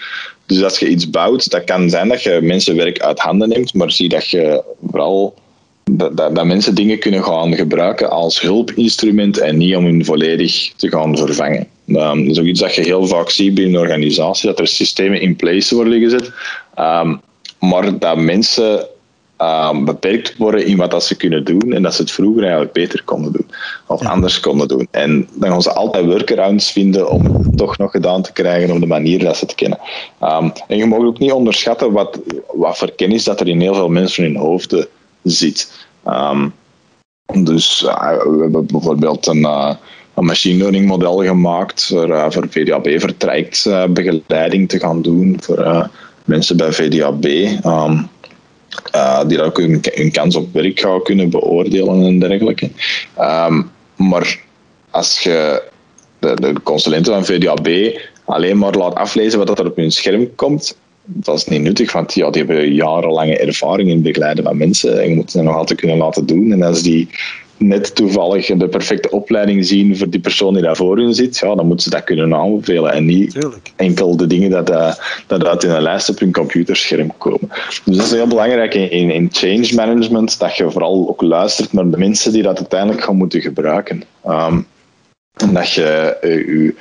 [0.48, 3.74] Dus als je iets bouwt, dat kan zijn dat je mensen werk uit handen neemt,
[3.74, 5.36] maar zie dat je vooral
[5.92, 11.18] dat, mensen dingen kunnen gaan gebruiken als hulpinstrument en niet om hun volledig te gaan
[11.18, 11.68] vervangen.
[11.88, 14.68] Um, dat is ook iets dat je heel vaak ziet binnen een organisatie, dat er
[14.68, 16.32] systemen in place worden gezet,
[16.80, 17.22] um,
[17.60, 18.88] maar dat mensen
[19.42, 22.74] uh, beperkt worden in wat dat ze kunnen doen en dat ze het vroeger eigenlijk
[22.74, 23.50] beter konden doen
[23.88, 24.88] of anders konden doen.
[24.92, 28.80] En dan gaan ze altijd workarounds vinden om het toch nog gedaan te krijgen op
[28.80, 29.80] de manier dat ze het kennen.
[30.22, 32.20] Um, en je mag ook niet onderschatten wat,
[32.54, 34.88] wat voor kennis dat er in heel veel mensen in hun hoofden
[35.24, 35.88] zit.
[36.08, 36.54] Um,
[37.44, 39.74] dus uh, we hebben bijvoorbeeld een, uh,
[40.14, 45.90] een machine learning model gemaakt voor, uh, voor VDAB-vertrajectbegeleiding te gaan doen voor
[46.26, 47.26] mensen bij VDAB.
[47.66, 48.10] Um,
[48.96, 52.70] uh, die ook hun, hun, kans op werk gaan kunnen beoordelen en dergelijke.
[53.20, 54.40] Um, maar
[54.90, 55.64] als je
[56.20, 60.78] de, de consulenten van VDAB alleen maar laat aflezen wat er op hun scherm komt,
[61.04, 65.10] dat is niet nuttig, want ja, die hebben jarenlange ervaring in begeleiden van mensen en
[65.10, 66.52] je moet ze nog altijd kunnen laten doen.
[66.52, 67.10] En als die
[67.58, 71.56] net toevallig de perfecte opleiding zien voor die persoon die daar voor hun zit, ja,
[71.56, 73.38] dan moeten ze dat kunnen aanbevelen en niet
[73.76, 74.94] enkel de dingen dat, uh,
[75.28, 77.50] dat uit in een lijst op hun computerscherm komen.
[77.86, 81.90] Dus dat is heel belangrijk in, in change management, dat je vooral ook luistert naar
[81.90, 84.04] de mensen die dat uiteindelijk gaan moeten gebruiken.
[84.28, 84.68] Um,
[85.34, 86.72] en dat je uh,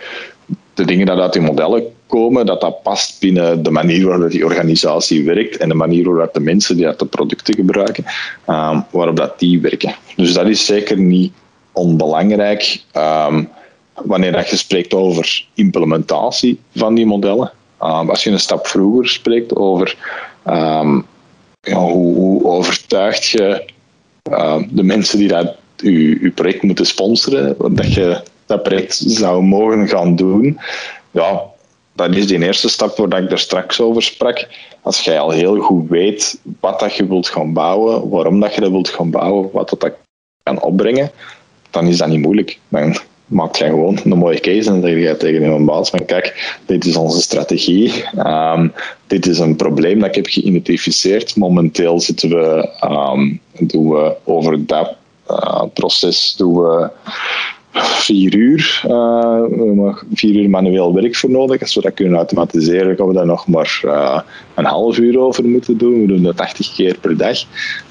[0.74, 4.44] de dingen die uit die modellen komen, dat dat past binnen de manier waarop die
[4.44, 8.04] organisatie werkt en de manier waarop de mensen die dat de producten gebruiken,
[8.48, 9.94] um, waarop dat die werken.
[10.16, 11.32] Dus dat is zeker niet
[11.72, 13.48] onbelangrijk um,
[13.94, 17.52] wanneer dat je spreekt over implementatie van die modellen.
[17.82, 19.96] Um, als je een stap vroeger spreekt over
[21.60, 23.64] ja, hoe, hoe overtuig je
[24.70, 30.16] de mensen die dat je, project moeten sponsoren, dat je dat project zou mogen gaan
[30.16, 30.58] doen,
[31.10, 31.42] ja,
[31.96, 34.46] dat is die eerste stap waar ik er straks over sprak.
[34.82, 38.60] Als jij al heel goed weet wat dat je wilt gaan bouwen, waarom dat je
[38.60, 39.92] dat wilt gaan bouwen, wat dat,
[40.42, 41.10] kan opbrengen,
[41.70, 42.58] dan is dat niet moeilijk.
[42.68, 46.04] Dan maak jij gewoon een mooie case en dan zeg je tegen een baas van
[46.04, 48.72] kijk, dit is onze strategie, um,
[49.06, 51.36] dit is een probleem dat ik heb geïdentificeerd.
[51.36, 54.94] Momenteel zitten we, um, doen we over dat
[55.30, 56.90] uh, proces doen we
[57.84, 61.60] vier uur, uh, vier uur manueel werk voor nodig.
[61.60, 64.20] Als we dat kunnen automatiseren, gaan we daar nog maar uh,
[64.54, 66.00] een half uur over moeten doen.
[66.00, 67.38] We doen dat 80 keer per dag.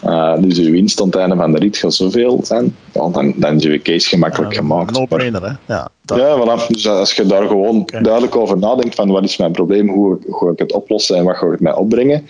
[0.06, 2.76] Uh, dus de winst aan het einde van de rit gaat zoveel zijn.
[2.94, 4.98] Ja, dan, dan is je case gemakkelijk ja, gemaakt.
[4.98, 5.74] Een trainer, hè?
[5.74, 6.68] Ja, ja voilà.
[6.68, 8.02] Dus als je daar gewoon okay.
[8.02, 11.24] duidelijk over nadenkt van wat is mijn probleem, hoe, hoe ga ik het oplossen en
[11.24, 12.28] wat ga ik mij opbrengen,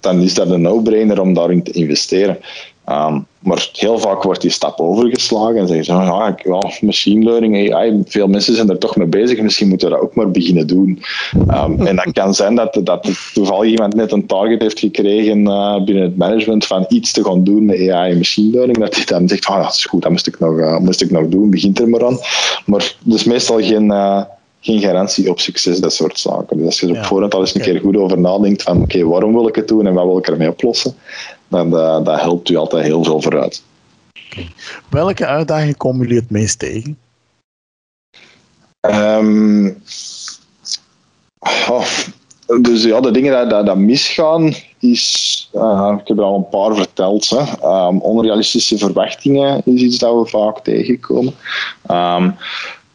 [0.00, 2.38] dan is dat een no-brainer om daarin te investeren.
[2.90, 7.74] Um, maar heel vaak wordt die stap overgeslagen en zeggen ze, ja, ja, machine learning,
[7.74, 10.66] AI, veel mensen zijn er toch mee bezig, misschien moeten we dat ook maar beginnen
[10.66, 11.02] doen.
[11.34, 15.84] Um, en dat kan zijn dat, dat toevallig iemand net een target heeft gekregen uh,
[15.84, 19.04] binnen het management van iets te gaan doen met AI en machine learning, dat hij
[19.04, 21.50] dan zegt, ah, dat is goed, dat moest ik nog, uh, moest ik nog doen,
[21.50, 22.18] begint er maar aan.
[22.66, 23.84] Maar dus meestal geen...
[23.84, 24.22] Uh,
[24.62, 26.56] geen garantie op succes, dat soort zaken.
[26.56, 29.04] Dus als je er op voorhand al eens een keer goed over nadenkt van oké,
[29.04, 30.94] waarom wil ik het doen en wat wil ik ermee oplossen,
[31.50, 33.62] dan uh, dat helpt u altijd heel veel vooruit.
[34.88, 36.98] Welke uitdagingen komen jullie het meest tegen?
[38.80, 39.82] Um,
[41.68, 41.86] oh,
[42.60, 46.74] dus ja, de dingen die, dat misgaan, is, uh, ik heb er al een paar
[46.74, 47.28] verteld.
[47.28, 47.68] Hè.
[47.86, 51.34] Um, onrealistische verwachtingen is iets dat we vaak tegenkomen.
[51.90, 52.36] Um,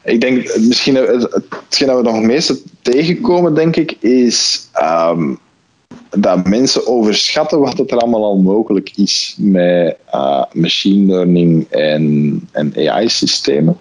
[0.04, 5.40] ik denk, misschien hetgeen dat we nog het meeste tegenkomen, denk ik, is um,
[6.18, 12.74] dat mensen overschatten wat er allemaal al mogelijk is met uh, machine learning en, en
[12.90, 13.78] AI-systemen.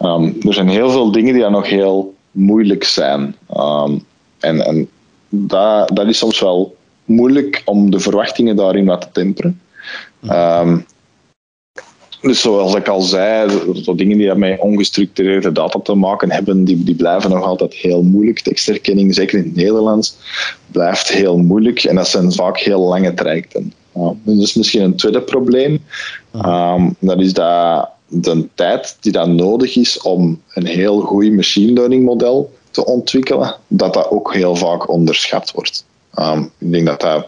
[0.00, 3.36] Um, er zijn heel veel dingen die nog heel moeilijk zijn.
[3.56, 4.04] Um,
[4.38, 4.88] en en
[5.28, 9.60] dat, is soms wel moeilijk om de verwachtingen daarin wat te temperen.
[10.22, 10.86] Um,
[12.26, 13.50] dus zoals ik al zei,
[13.82, 18.02] zo dingen die met ongestructureerde data te maken hebben, die, die blijven nog altijd heel
[18.02, 18.40] moeilijk.
[18.40, 20.16] Tekstherkenning, zeker in het Nederlands,
[20.70, 23.72] blijft heel moeilijk en dat zijn vaak heel lange trajecten.
[24.22, 25.84] Dus misschien een tweede probleem.
[26.46, 31.72] Um, dat is dat de tijd die dan nodig is om een heel goed machine
[31.72, 35.84] learning model te ontwikkelen, dat dat ook heel vaak onderschat wordt.
[36.18, 37.26] Um, ik denk dat dat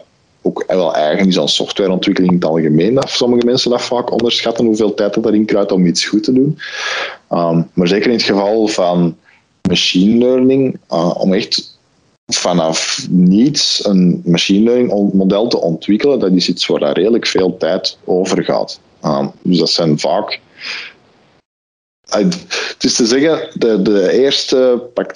[0.49, 4.65] ook wel eigen is aan softwareontwikkeling in het algemeen, dat sommige mensen dat vaak onderschatten,
[4.65, 6.59] hoeveel tijd dat erin kruidt om iets goed te doen.
[7.31, 9.17] Um, maar zeker in het geval van
[9.67, 11.77] machine learning, uh, om echt
[12.25, 17.57] vanaf niets een machine learning model te ontwikkelen, dat is iets waar daar redelijk veel
[17.57, 18.79] tijd over gaat.
[19.05, 20.39] Um, dus dat zijn vaak.
[22.09, 25.11] Het is te zeggen, de, de eerste pak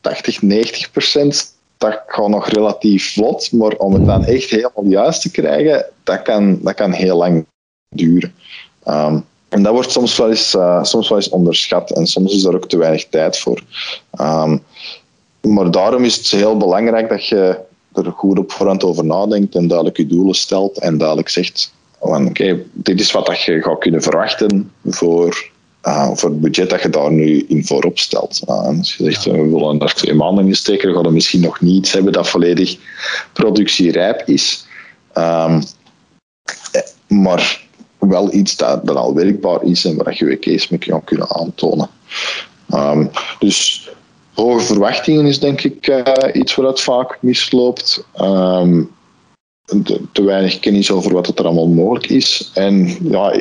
[0.00, 5.22] 80, 90 procent, dat gaat nog relatief vlot, maar om het dan echt helemaal juist
[5.22, 7.46] te krijgen, dat kan, dat kan heel lang
[7.88, 8.34] duren.
[8.86, 12.44] Um, en dat wordt soms wel, eens, uh, soms wel eens onderschat en soms is
[12.44, 13.62] er ook te weinig tijd voor.
[14.20, 14.62] Um,
[15.40, 17.58] maar daarom is het heel belangrijk dat je
[17.94, 22.62] er goed op voorhand over nadenkt en duidelijk je doelen stelt en duidelijk zegt oké,
[22.72, 25.50] dit is wat dat je gaat kunnen verwachten voor,
[25.86, 28.40] uh, voor het budget dat je daar nu in voorop stelt.
[28.48, 31.40] Uh, als je zegt, we willen daar twee maanden in steken, dan gaan we misschien
[31.40, 32.76] nog niet hebben dat volledig
[33.32, 34.66] productierijp is.
[35.14, 35.62] Um,
[37.06, 37.60] maar
[37.98, 41.30] wel iets dat, dat al werkbaar is en waar je je case mee kan kunnen
[41.30, 41.88] aantonen.
[42.74, 43.88] Um, dus
[44.34, 48.04] hoge verwachtingen is denk ik uh, iets waar vaak misloopt.
[48.20, 48.90] Um,
[50.12, 52.50] te, weinig kennis over wat er allemaal mogelijk is.
[52.54, 53.34] En ja,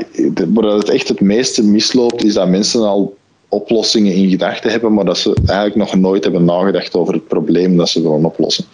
[0.47, 3.17] waar het echt het meeste misloopt, is dat mensen al
[3.49, 7.77] oplossingen in gedachten hebben, maar dat ze eigenlijk nog nooit hebben nagedacht over het probleem
[7.77, 8.65] dat ze willen oplossen.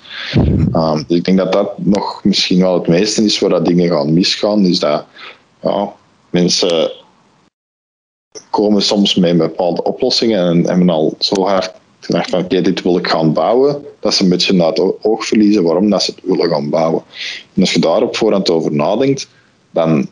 [0.73, 3.89] Um, dus ik denk dat dat nog misschien wel het meeste is waar dat dingen
[3.89, 5.05] gaan misgaan, is dat
[5.61, 5.93] ja,
[6.29, 6.91] mensen
[8.49, 12.97] komen soms met bepaalde oplossingen en hebben al zo hard gedacht van oké, dit wil
[12.97, 16.23] ik gaan bouwen, dat ze een beetje naar het oog verliezen waarom dat ze het
[16.23, 17.03] willen gaan bouwen.
[17.53, 19.27] En als je daar op voorhand over nadenkt,
[19.71, 20.09] dan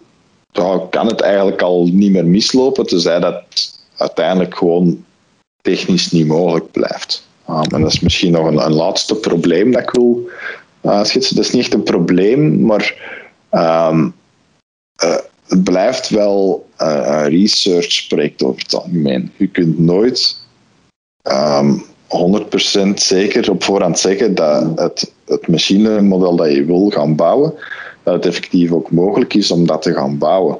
[0.89, 3.43] kan het eigenlijk al niet meer mislopen, tenzij dat
[3.97, 5.03] uiteindelijk gewoon
[5.61, 7.27] technisch niet mogelijk blijft.
[7.45, 10.29] En dat is misschien nog een, een laatste probleem dat ik wil
[10.81, 11.35] uh, schetsen.
[11.35, 12.95] Dat is niet echt een probleem, maar
[13.51, 14.13] um,
[15.03, 15.15] uh,
[15.47, 19.31] het blijft wel een research-project over het algemeen.
[19.37, 20.43] Je kunt nooit
[21.27, 21.73] um, ehm,
[22.07, 27.53] 100% zeker op voorhand zeggen dat het, het machine model dat je wil gaan bouwen,
[28.03, 30.57] dat het effectief ook mogelijk is om dat te gaan bouwen.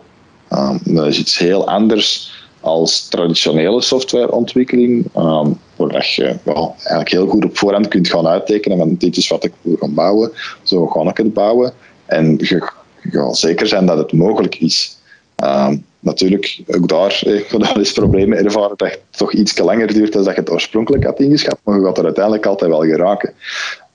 [0.51, 7.45] Um, dat is iets heel anders als traditionele softwareontwikkeling, um, waar je eigenlijk heel goed
[7.45, 10.31] op voorhand kunt gaan uittekenen van dit is wat ik wil gaan bouwen,
[10.63, 11.73] zo ga ik het bouwen.
[12.05, 12.69] En je,
[13.11, 14.97] je zeker zijn dat het mogelijk is.
[15.43, 20.13] Um, natuurlijk, ook daar eh, wel eens problemen ervaren dat het toch iets langer duurt
[20.13, 23.33] dan dat je het oorspronkelijk had ingeschat, maar je gaat er uiteindelijk altijd wel geraken.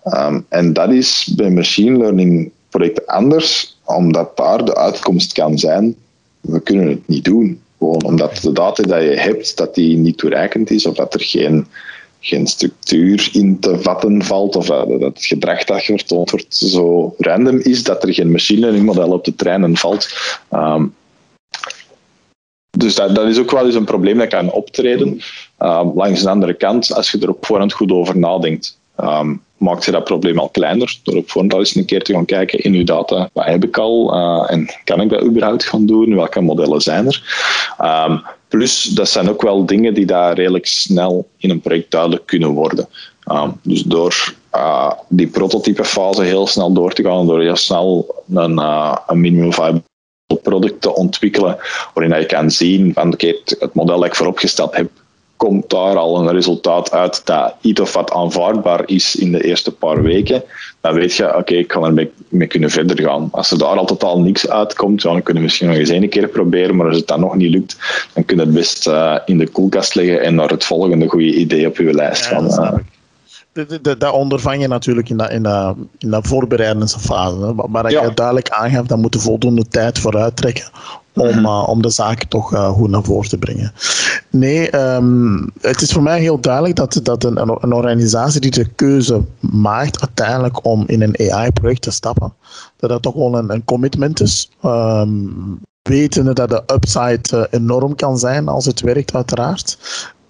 [0.04, 5.96] Um, en dat is bij machine learning projecten anders, omdat daar de uitkomst kan zijn,
[6.40, 7.60] we kunnen het niet doen.
[7.78, 11.20] Gewoon omdat de data die je hebt, dat die niet toereikend is, of dat er
[11.20, 11.66] geen,
[12.20, 17.14] geen structuur in te vatten valt, of dat, dat het gedrag dat vertoond wordt zo
[17.18, 20.08] random is, dat er geen machine learning model op de treinen valt.
[20.52, 20.94] Um,
[22.70, 25.20] dus dat, is ook wel eens een probleem dat kan optreden.
[25.58, 29.84] Um, langs de andere kant, als je er op voorhand goed over nadenkt, um, maakt
[29.84, 30.98] je dat probleem al kleiner.
[31.02, 33.78] Door op voorhand eens een keer te gaan kijken in je data, wat heb ik
[33.78, 36.14] al uh, en kan ik dat überhaupt gaan doen?
[36.14, 37.22] Welke modellen zijn er?
[38.08, 42.26] Um, plus, dat zijn ook wel dingen die daar redelijk snel in een project duidelijk
[42.26, 42.88] kunnen worden.
[43.62, 48.96] dus door uh, die prototypefase heel snel door te gaan, door heel snel een, uh,
[49.06, 49.82] een minimum viable
[50.50, 51.56] product te ontwikkelen,
[51.94, 54.90] waarin je kan zien van oké, het model dat ik vooropgesteld heb,
[55.36, 59.72] komt daar al een resultaat uit dat iets of wat aanvaardbaar is in de eerste
[59.72, 60.42] paar weken,
[60.80, 63.28] dan weet je, oké, ik kan ermee mee kunnen verder gaan.
[63.32, 66.28] Als er daar al totaal niks uitkomt, dan kunnen we misschien nog eens één keer
[66.28, 67.76] proberen, maar als het dan nog niet lukt,
[68.12, 71.34] dan kun je het best uh, in de koelkast leggen en naar het volgende goede
[71.34, 72.84] idee op je lijst ja, gaan
[73.98, 77.54] dat ondervang je natuurlijk in de, in de, in de voorbereidende fase.
[77.68, 80.70] Maar je duidelijk aangeeft, dan moet voldoende tijd vooruit trekken
[81.14, 81.44] om, mhm.
[81.44, 83.72] uh, om de zaken toch uh, goed naar voren te brengen.
[84.30, 88.68] Nee, um, het is voor mij heel duidelijk dat, dat een, een organisatie die de
[88.74, 92.34] keuze maakt uiteindelijk om in een AI-project te stappen,
[92.76, 94.50] dat dat toch wel een, een commitment is.
[94.64, 99.78] Um, wetende dat de upside uh, enorm kan zijn als het werkt, uiteraard.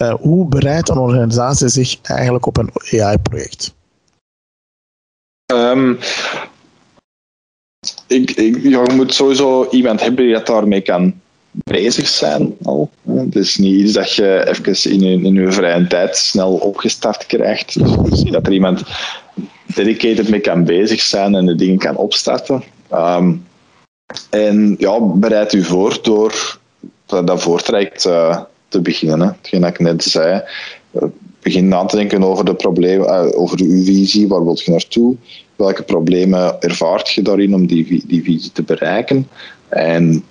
[0.03, 3.75] Uh, hoe bereidt een organisatie zich eigenlijk op een AI-project?
[5.53, 5.99] Um,
[8.07, 12.57] ik, ik, je moet sowieso iemand hebben die dat daarmee kan bezig zijn.
[12.62, 12.91] Al.
[13.05, 17.27] Het is niet iets dat je even in je, in je vrije tijd snel opgestart
[17.27, 17.74] krijgt.
[18.11, 18.83] Dus dat er iemand
[19.74, 22.62] dedicated mee kan bezig zijn en de dingen kan opstarten.
[22.93, 23.47] Um,
[24.31, 26.59] en ja, bereid u voor door
[27.07, 28.09] dat, dat voortrekt
[28.71, 29.21] te beginnen.
[29.21, 29.27] Hè.
[29.27, 30.43] Hetgeen ik net zei.
[31.43, 35.16] begin na te denken over de problemen, over uw visie, waar wilt je naartoe?
[35.57, 39.29] Welke problemen ervaart je daarin om die, die visie te bereiken?
[39.68, 40.25] En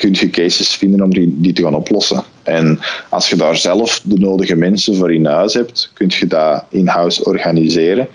[0.00, 2.22] kun je cases vinden om die, die te gaan oplossen.
[2.42, 6.64] En als je daar zelf de nodige mensen voor in huis hebt, kun je dat
[6.68, 8.08] in-house organiseren.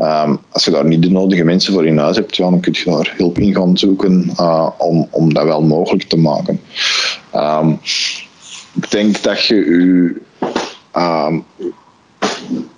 [0.00, 2.90] Um, als je daar niet de nodige mensen voor in huis hebt, dan kun je
[2.90, 6.60] daar hulp in gaan zoeken uh, om, om dat wel mogelijk te maken.
[7.34, 7.78] Um,
[8.74, 10.20] ik denk dat je je,
[11.00, 11.44] um,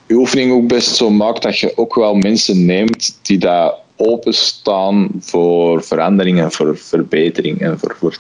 [0.07, 5.09] je oefening ook best zo maakt dat je ook wel mensen neemt die daar openstaan
[5.21, 8.19] voor veranderingen, voor verbetering en voor, voor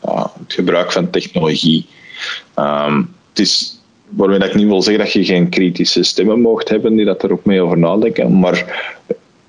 [0.00, 1.86] het gebruik van technologie.
[2.56, 6.96] Um, het is waarmee ik niet wil zeggen dat je geen kritische stemmen mocht hebben
[6.96, 8.54] die dat er ook mee over nadenken, maar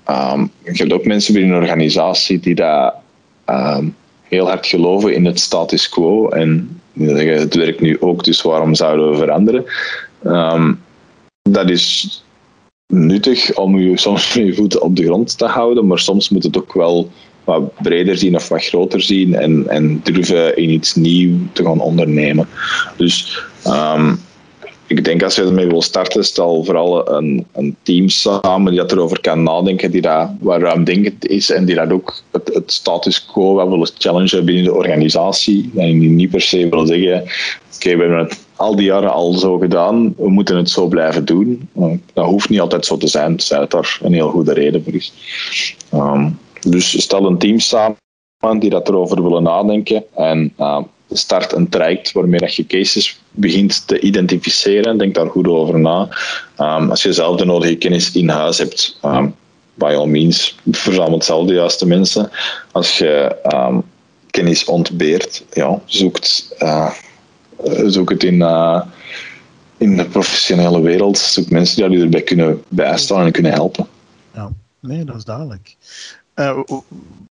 [0.08, 2.94] um, je hebt ook mensen binnen een organisatie die dat
[4.30, 9.10] heel hard geloven in het status quo en het werkt nu ook, dus waarom zouden
[9.10, 9.64] we veranderen?
[11.42, 12.24] dat is
[12.86, 16.42] nuttig om je soms met je voeten op de grond te houden, maar soms moet
[16.42, 17.10] het ook wel
[17.44, 21.80] wat breder zien of wat groter zien en, en durven in iets nieuws te gaan
[21.80, 22.48] ondernemen.
[22.96, 24.20] Dus um,
[24.86, 28.92] ik denk als je ermee wil starten, stel vooral een, een team samen die dat
[28.92, 33.54] erover kan nadenken, die dat wat ruimdenkend is en die dat ook het, status quo
[33.54, 35.70] wat willen challengen binnen de organisatie.
[35.72, 37.22] Dat je niet per se wil zeggen,
[37.74, 41.24] oké, we hebben het al die jaren al zo gedaan, we moeten het zo blijven
[41.24, 41.68] doen.
[42.12, 45.12] Dat hoeft niet altijd zo te zijn, dat daar een heel goede reden voor is.
[45.94, 47.96] Um, dus stel een team samen
[48.58, 50.78] die dat erover willen nadenken en uh,
[51.10, 54.98] start een traject waarmee dat je cases begint te identificeren.
[54.98, 56.08] Denk daar goed over na.
[56.58, 59.34] Um, als je zelf de nodige kennis in huis hebt, um,
[59.80, 62.30] by all means, verzamel zelf de juiste mensen.
[62.72, 63.82] Als je um,
[64.30, 66.90] kennis ontbeert, ja, zoekt, uh,
[67.86, 68.82] zoek het in, uh,
[69.76, 71.18] in de professionele wereld.
[71.18, 73.86] Zoek mensen die erbij kunnen bijstaan en kunnen helpen.
[74.34, 74.50] Ja,
[74.80, 75.76] nee, dat is duidelijk.
[76.34, 76.60] Uh,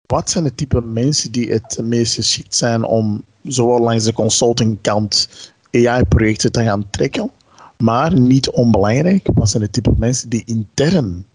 [0.07, 5.29] wat zijn de type mensen die het meest geschikt zijn om zowel langs de consultingkant
[5.73, 7.31] AI-projecten te gaan trekken,
[7.79, 11.27] maar niet onbelangrijk, wat zijn de type mensen die intern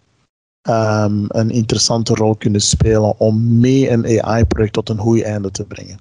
[0.69, 5.63] um, een interessante rol kunnen spelen om mee een AI-project tot een goed einde te
[5.63, 5.99] brengen?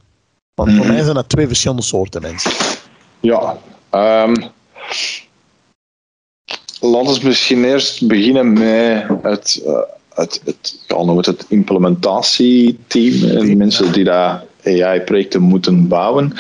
[0.55, 0.95] Want voor mhm.
[0.95, 2.53] mij zijn dat twee verschillende soorten mensen.
[3.21, 3.57] Ja,
[3.91, 4.35] um,
[6.81, 9.63] laten we misschien eerst beginnen met het.
[9.67, 9.79] Uh,
[10.15, 16.33] het, het, ja, het, het implementatieteam en de mensen die daar AI-projecten moeten bouwen.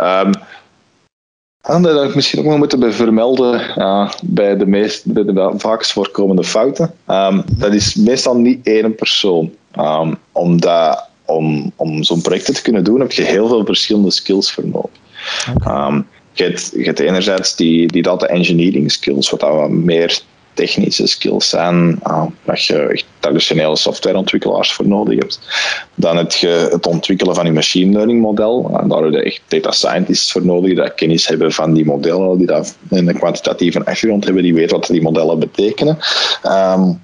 [0.00, 0.30] Um,
[1.74, 5.92] en dat ik misschien ook nog moeten vermelden uh, bij, de meest, bij de vaakst
[5.92, 6.94] voorkomende fouten.
[7.08, 9.50] Um, dat is meestal niet één persoon.
[9.78, 14.52] Um, omdat, om om zo'n project te kunnen doen, heb je heel veel verschillende skills
[14.52, 14.90] voor nodig.
[15.54, 16.02] Okay.
[16.32, 20.20] je, hebt, je hebt enerzijds die, die data engineering skills, wat wat meer
[20.54, 25.40] technische skills zijn, uh, dat je traditionele softwareontwikkelaars voor nodig hebt.
[25.94, 28.70] Dan heb je het ontwikkelen van je machine learning model.
[28.70, 32.38] Uh, daar heb je echt data scientists voor nodig, die kennis hebben van die modellen,
[32.38, 35.98] die dat een kwantitatieve achtergrond hebben, die weten wat die modellen betekenen.
[36.46, 37.00] Um,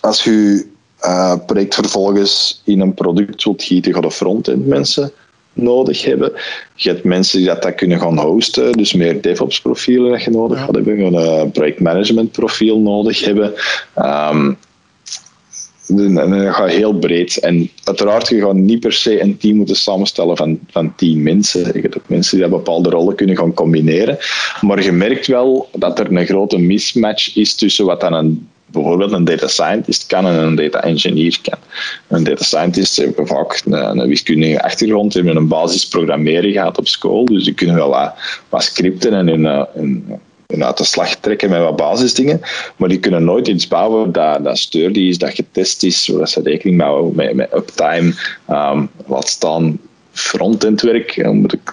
[0.00, 0.66] als je
[1.04, 5.12] uh, project vervolgens in een product wilt gieten, gaat de front-end mensen
[5.60, 6.32] nodig hebben.
[6.74, 10.30] Je hebt mensen die dat, dat kunnen gaan hosten, dus meer DevOps profielen dat je
[10.30, 10.96] nodig gaat hebben.
[10.96, 13.52] Je een projectmanagement profiel nodig hebben.
[13.96, 14.58] Um,
[15.98, 17.38] en dat gaat heel breed.
[17.38, 21.60] En uiteraard, je gaat niet per se een team moeten samenstellen van, van tien mensen.
[21.74, 24.18] Je hebt ook mensen die bepaalde rollen kunnen gaan combineren.
[24.60, 29.12] Maar je merkt wel dat er een grote mismatch is tussen wat dan een bijvoorbeeld
[29.12, 31.58] een data scientist kan en een data engineer kan.
[32.08, 37.24] Een data scientist heeft vaak een, wiskundige achtergrond, hebben een basis programmeren gehad op school,
[37.24, 38.12] dus die kunnen wel
[38.48, 40.18] wat, scripten en hun,
[40.58, 42.40] uit de slag trekken met wat basisdingen,
[42.76, 46.40] maar die kunnen nooit iets bouwen dat, dat sturdy is, dat getest is, zodat ze
[46.42, 48.14] rekening houden met, met uptime,
[48.50, 49.78] um, laat staan
[50.12, 51.72] frontend werk, dan moet ik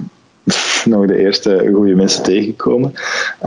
[0.85, 2.93] nog de eerste goede mensen tegenkomen.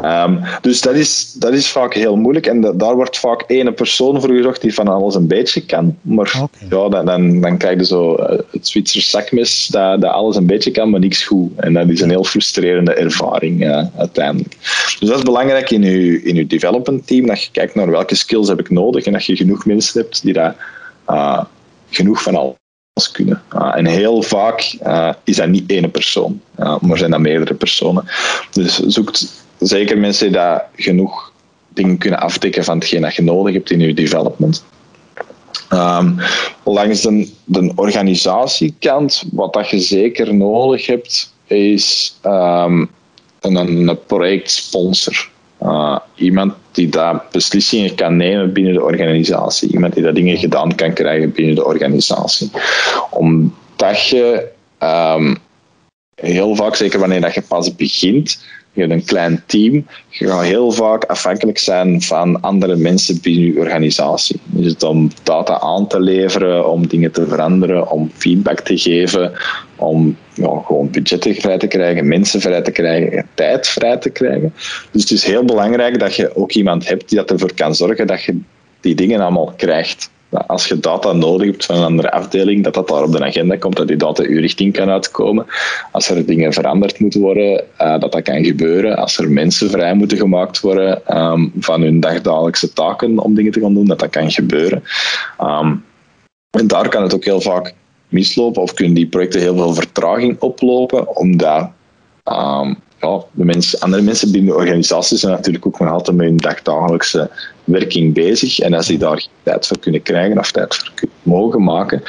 [0.05, 2.47] Um, dus dat is, dat is vaak heel moeilijk.
[2.47, 5.97] En daar wordt vaak één persoon voor gezocht die van alles een beetje kan.
[6.03, 10.37] Maar ja, dan, dan, dan krijg je zo eh, het Zwitser zakmes dat, dat alles
[10.37, 11.51] een beetje kan, maar niks goed.
[11.57, 14.57] En dat is een heel frustrerende ervaring uh, uiteindelijk.
[14.99, 18.15] Dus dat is belangrijk in je, in je development team, dat je kijkt naar welke
[18.15, 20.57] skills heb ik nodig en dat je genoeg mensen hebt die daar
[21.11, 21.43] uh,
[21.91, 22.59] genoeg van al
[23.09, 23.43] kunnen.
[23.55, 27.55] Uh, en heel vaak uh, is dat niet één persoon, uh, maar zijn dat meerdere
[27.55, 28.05] personen.
[28.51, 31.33] Dus zoekt zeker mensen die dat genoeg
[31.69, 34.65] dingen kunnen afdekken van hetgeen dat je nodig hebt in je development.
[35.73, 36.17] Um,
[36.65, 42.91] langs de, de organisatiekant, wat dat je zeker nodig hebt, is um,
[43.41, 45.31] een, een projectsponsor.
[45.63, 49.73] Uh, iemand die daar beslissingen kan nemen binnen de organisatie.
[49.73, 52.51] Iemand die dat dingen gedaan kan krijgen binnen de organisatie.
[53.11, 54.49] Omdat je
[54.83, 55.37] um,
[56.15, 60.43] heel vaak, zeker wanneer dat je pas begint, je hebt een klein team, je gaat
[60.43, 64.41] heel vaak afhankelijk zijn van andere mensen binnen je organisatie.
[64.45, 69.33] Dus om data aan te leveren, om dingen te veranderen, om feedback te geven,
[69.77, 74.55] om ja, gewoon budgetten vrij te krijgen, mensen vrij te krijgen, tijd vrij te krijgen.
[74.93, 78.07] Dus het is heel belangrijk dat je ook iemand hebt die dat ervoor kan zorgen
[78.07, 78.41] dat je
[78.81, 82.89] die dingen allemaal krijgt als je data nodig hebt van een andere afdeling, dat dat
[82.89, 85.47] daar op de agenda komt, dat die data uw richting kan uitkomen.
[85.93, 88.97] Als er dingen veranderd moeten worden, uh, dat dat kan gebeuren.
[88.97, 93.61] Als er mensen vrij moeten gemaakt worden um, van hun dagdagelijkse taken om dingen te
[93.61, 94.83] gaan doen, dat dat kan gebeuren.
[95.41, 95.85] Um,
[96.51, 97.75] en daar kan het ook heel vaak
[98.09, 101.71] mislopen of kunnen die projecten heel veel vertraging oplopen, omdat
[102.25, 103.23] um, ja,
[103.79, 107.31] andere mensen binnen de organisatie zijn natuurlijk ook nog altijd met hun dagdagelijkse
[107.71, 108.59] werking bezig.
[108.59, 110.93] En als die daar tijd voor kunnen krijgen of tijd voor
[111.23, 112.03] mogen maken,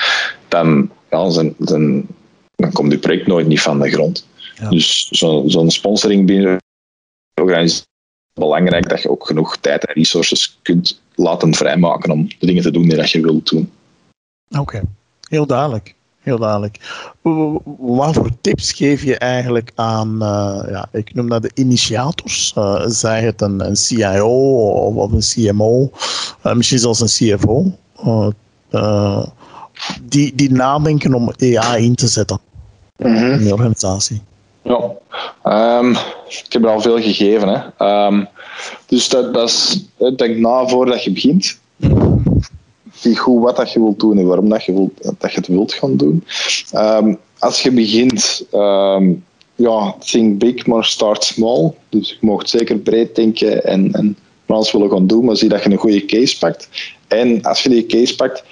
[0.48, 2.08] dan, ja, dan,
[2.56, 4.28] dan komt die project nooit niet van de grond.
[4.70, 6.58] Dus zo'n zo sponsoring binnen
[7.42, 7.90] organisatie is
[8.34, 12.72] belangrijk dat je ook genoeg tijd en resources kunt laten vrijmaken om de dingen te
[12.72, 13.72] doen die dat je wilt doen.
[14.58, 14.82] Oké,
[15.30, 16.80] heel duidelijk heel duidelijk.
[17.78, 22.84] Wat voor tips geef je eigenlijk aan, uh, ja, ik noem dat de initiators, uh,
[22.86, 24.30] zij het een, een CIO
[24.70, 25.92] of, of, een CMO,
[26.46, 27.72] uh, misschien zelfs een CFO,
[30.02, 32.40] die, die nadenken om AI in te zetten
[32.98, 33.32] mm -hmm.
[33.32, 34.22] in de organisatie?
[34.62, 34.92] Ja,
[35.80, 35.92] um,
[36.28, 37.48] ik heb er al veel gegeven.
[37.48, 37.86] Hè.
[38.06, 38.28] Um,
[38.86, 41.60] dus dat, dat is, denk na voordat je begint
[43.02, 45.48] zie goed wat dat je wilt doen en waarom dat je, wilt, dat je het
[45.48, 46.24] wilt gaan doen.
[46.76, 49.24] Um, als je begint, um,
[49.56, 51.74] ja, think big, maar start small.
[51.90, 55.64] Dus je mag zeker breed denken en, en alles willen gaan doen, maar zie dat
[55.64, 56.70] je een goede case pakt.
[57.08, 58.44] En als je die case pakt,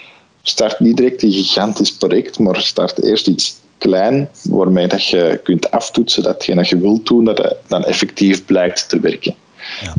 [0.41, 5.71] start niet direct een gigantisch project, maar start eerst iets klein, waarmee dat je kunt
[5.71, 9.35] aftoetsen dat hetgeen dat je wilt doen, dat het dan effectief blijkt te werken.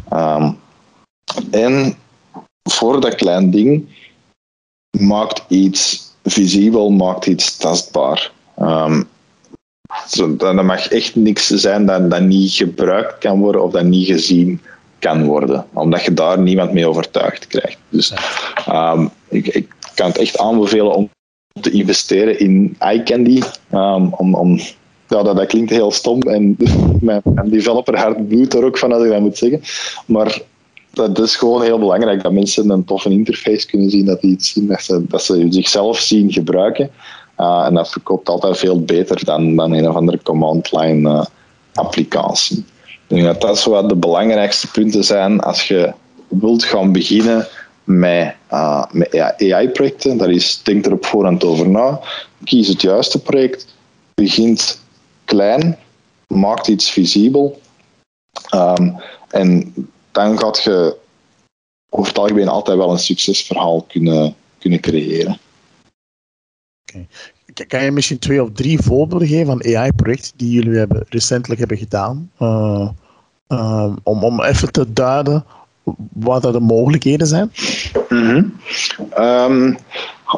[0.09, 0.37] Ja.
[0.37, 0.59] Um,
[1.51, 1.95] en
[2.63, 3.87] voor dat klein ding
[4.99, 8.32] maakt iets visibel, maakt iets tastbaar.
[8.61, 9.09] Um,
[10.36, 14.61] dat mag echt niks zijn dat, dat niet gebruikt kan worden of dat niet gezien
[14.99, 17.78] kan worden, omdat je daar niemand mee overtuigd krijgt.
[17.88, 18.12] Dus
[18.68, 21.11] um, ik, ik, kan het echt aanbevelen om
[21.61, 23.43] te investeren in iCandy.
[23.72, 24.59] Um, om, om,
[25.09, 26.57] ja, dat, dat klinkt heel stom en
[27.01, 29.62] mijn, mijn developer hart bloedt er ook van als ik dat moet zeggen.
[30.07, 30.41] Maar
[30.91, 34.53] dat is gewoon heel belangrijk dat mensen een toffe interface kunnen zien, dat die iets
[34.53, 34.66] zien,
[35.09, 36.91] dat ze, zichzelf zien gebruiken.
[37.38, 41.24] Uh, en dat verkoopt altijd veel beter dan, dan een of andere command line uh,
[41.74, 42.64] applicatie.
[43.07, 45.93] Denk dat dat zo de belangrijkste punten zijn als je
[46.28, 47.47] wilt gaan beginnen
[47.84, 50.16] met, uh, met AI-projecten.
[50.16, 52.01] Dat is, denk er op voorhand over na.
[52.45, 53.66] Kies het juiste project.
[54.14, 54.80] Begint
[55.24, 55.78] klein.
[56.26, 57.61] Maakt iets visibel.
[58.55, 58.97] Um,
[59.28, 59.74] en
[60.29, 60.97] dan gaat je
[61.89, 65.39] over het algemeen altijd wel een succesverhaal kunnen, kunnen creëren.
[66.83, 67.07] Okay.
[67.66, 71.79] Kan je misschien twee of drie voorbeelden geven van AI-projecten die jullie hebben, recentelijk hebben
[71.79, 72.31] gedaan?
[72.39, 72.89] Uh,
[73.49, 75.45] uh, om, om even te duiden
[76.12, 77.53] wat er de mogelijkheden zijn?
[78.09, 78.61] Mm -hmm.
[79.18, 79.79] um,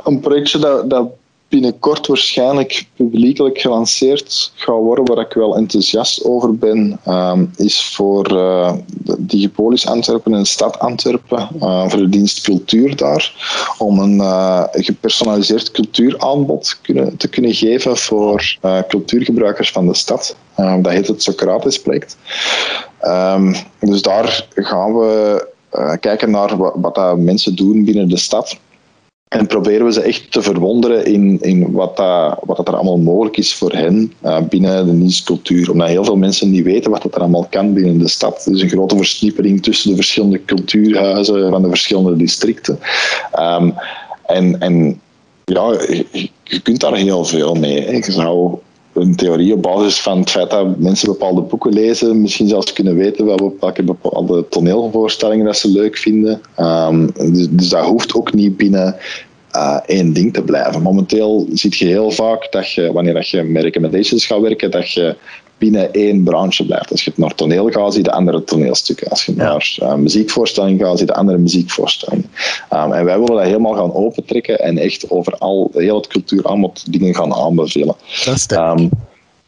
[0.04, 1.10] een projectje dat, dat
[1.52, 8.32] binnenkort waarschijnlijk publiekelijk gelanceerd gaat worden, waar ik wel enthousiast over ben, um, is voor
[8.32, 8.72] uh,
[9.18, 13.34] Digipolis Antwerpen en stad Antwerpen, uh, voor de dienst cultuur daar,
[13.78, 18.56] om een uh, gepersonaliseerd cultuuraanbod kunnen, te kunnen geven voor
[18.88, 20.36] cultuurgebruikers van de stad.
[20.58, 22.16] Um, dat heet het Socrates-project.
[23.02, 25.46] Um, dus daar gaan we
[26.00, 28.56] kijken naar wat, wat dat mensen doen binnen de stad
[29.32, 32.98] en proberen we ze echt te verwonderen in, in wat, dat, wat dat er allemaal
[32.98, 35.70] mogelijk is voor hen uh, binnen de nieuwscultuur.
[35.70, 38.46] Omdat heel veel mensen niet weten wat dat er allemaal kan binnen de stad.
[38.46, 42.78] Er is een grote versnippering tussen de verschillende cultuurhuizen van de verschillende districten.
[43.38, 43.74] Um,
[44.26, 45.00] en, en
[45.44, 47.80] ja, je, je, kunt daar heel veel mee.
[47.80, 47.90] Hè.
[47.90, 48.58] Je zou
[48.92, 52.96] een theorie op basis van het feit dat mensen bepaalde boeken lezen, misschien zelfs kunnen
[52.96, 53.24] weten
[53.60, 56.40] welke bepaalde toneelvoorstellingen dat ze leuk vinden.
[56.60, 58.96] Um, dus, dus, dat hoeft ook niet binnen
[59.56, 60.82] uh, één ding te blijven.
[60.82, 64.90] Momenteel zie je heel vaak dat je, wanneer dat je met recommendations gaat werken, dat
[64.90, 65.16] je
[65.58, 66.90] binnen één branche blijft.
[66.90, 69.10] Als je naar toneel gaat, zie je de andere toneelstukken.
[69.10, 72.30] Als je naar uh, muziekvoorstellingen gaat, zie je de andere muziekvoorstellingen.
[72.72, 77.14] Um, en wij willen dat helemaal gaan opentrekken en echt overal heel het cultuuraanbod dingen
[77.14, 77.94] gaan aanbevelen.
[78.24, 78.46] Dat is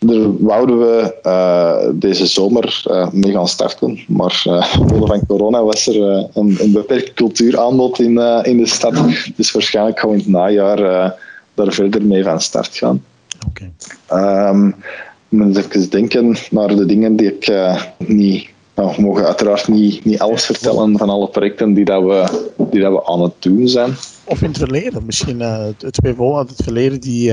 [0.06, 4.00] daar wouden we uh, deze zomer uh, mee gaan starten.
[4.08, 4.64] Maar uh,
[5.06, 5.96] van corona was er
[6.32, 8.94] een, een, beperkt cultuuraanbod in, in de stad.
[9.36, 10.78] Dus waarschijnlijk gaan we in het najaar
[11.54, 13.04] daar verder mee van start gaan.
[13.48, 13.70] Oké.
[14.06, 14.48] Okay.
[14.48, 14.68] Um,
[15.28, 17.52] ik moet even denken naar de dingen die ik
[17.98, 22.50] niet nou, we mogen uiteraard niet, niet alles vertellen van alle projecten die, dat we,
[22.70, 23.94] die dat we aan het doen zijn.
[24.24, 27.32] Of in het verleden, misschien uh, twee voorbeelden uit het verleden die,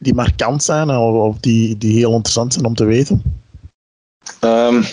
[0.00, 3.22] die markant zijn of, die, die heel interessant zijn om te weten?
[4.40, 4.84] Um,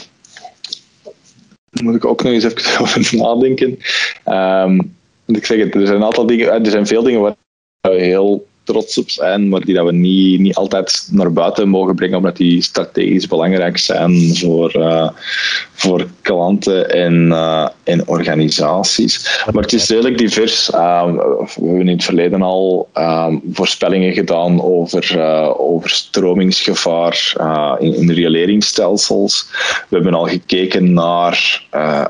[1.81, 3.77] moet ik ook nog eens even over nadenken.
[4.25, 4.95] Um,
[5.25, 7.35] ik zeg het, er zijn, een aantal dingen, er zijn veel dingen waar
[7.81, 11.95] we heel trots op zijn, maar die dat we niet, niet altijd naar buiten mogen
[11.95, 15.09] brengen, omdat die strategisch belangrijk zijn voor, uh,
[15.73, 19.43] voor klanten en, uh, en organisaties.
[19.53, 20.69] Maar het is redelijk divers.
[20.69, 22.89] Uh, we hebben in het verleden al
[23.53, 25.19] voorspellingen gedaan over,
[25.57, 27.35] over stromingsgevaar
[27.79, 29.47] in, in rioleringsstelsels.
[29.89, 31.65] We hebben al gekeken naar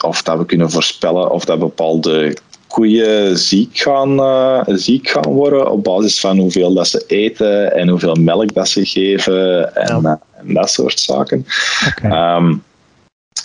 [0.05, 2.37] of dat we kunnen voorspellen of dat bepaalde
[2.67, 7.89] koeien ziek gaan, uh, ziek gaan worden op basis van hoeveel dat ze eten en
[7.89, 11.45] hoeveel melk dat ze geven en, uh, en dat soort zaken.
[11.87, 12.35] Okay.
[12.37, 12.63] Um,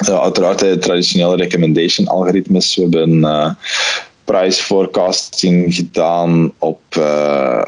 [0.09, 2.77] uh, uiteraard de traditionele recommendation algoritmes.
[2.77, 3.51] We hebben uh,
[4.25, 6.81] price forecasting gedaan op,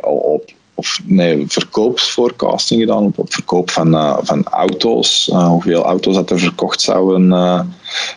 [0.02, 5.28] op of nee, verkoopsforecasting gedaan op, op verkoop van, uh, van auto's.
[5.32, 7.60] Uh, hoeveel auto's dat er verkocht zouden uh,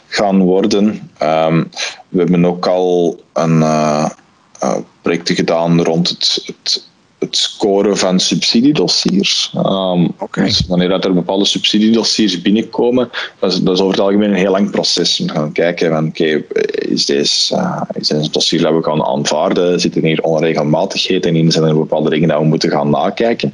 [0.07, 1.11] gaan worden.
[1.23, 1.69] Um,
[2.09, 3.63] we hebben ook al een
[5.01, 6.87] projecten gedaan rond het, het
[7.20, 9.53] het scoren van subsidiedossiers.
[9.55, 13.09] Um, dus wanneer dat er bepaalde subsidiedossiers binnenkomen,
[13.39, 15.18] dat is, dat is over het algemeen een heel lang proces.
[15.18, 19.80] We gaan kijken van, oké, is, deze, uh, is deze dossier dat we gaan aanvaarden,
[19.80, 23.53] zitten hier onregelmatigheden in, zijn er bepaalde dingen dat we moeten gaan nakijken.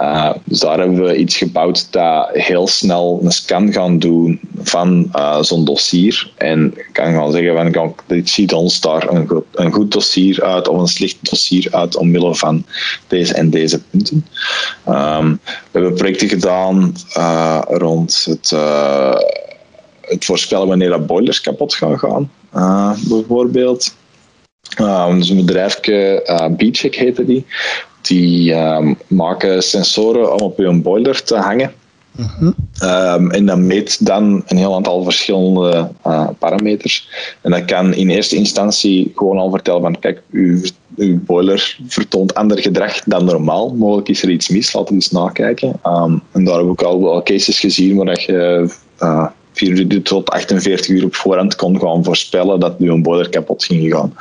[0.00, 5.10] Uh, dus daar hebben we iets gebouwd dat heel snel een scan gaan doen van
[5.14, 6.32] uh, zo'n dossier.
[6.36, 10.68] En kan gaan zeggen, van, dit ziet ons daar een goed, een goed dossier uit
[10.68, 12.64] of een slecht dossier uit omwille van
[13.06, 14.26] deze en deze punten.
[14.88, 18.50] Um, we hebben projecten gedaan uh, rond het,
[20.00, 22.30] het voorspellen wanneer dat boilers kapot gaan gaan,
[23.08, 23.94] bijvoorbeeld.
[24.80, 27.46] Um, dus een bedrijfje, uh, B-Check heette die,
[28.06, 31.72] die um, maken sensoren om op je boiler te hangen.
[32.16, 37.08] Mm um, en dat meet dan een heel aantal verschillende uh, parameters.
[37.40, 40.60] En dat kan in eerste instantie gewoon al vertellen van kijk, uw,
[40.96, 43.74] uw boiler vertoont ander gedrag dan normaal.
[43.74, 45.80] Mogelijk is er iets mis, laten we eens nakijken.
[45.86, 48.70] Um, en daar heb ik al wel cases gezien waar je
[49.02, 49.26] uh,
[49.56, 53.94] 24 tot 48 uur op voorhand kon gaan voorspellen dat nu een boiler kapot ging
[53.94, 54.14] gaan.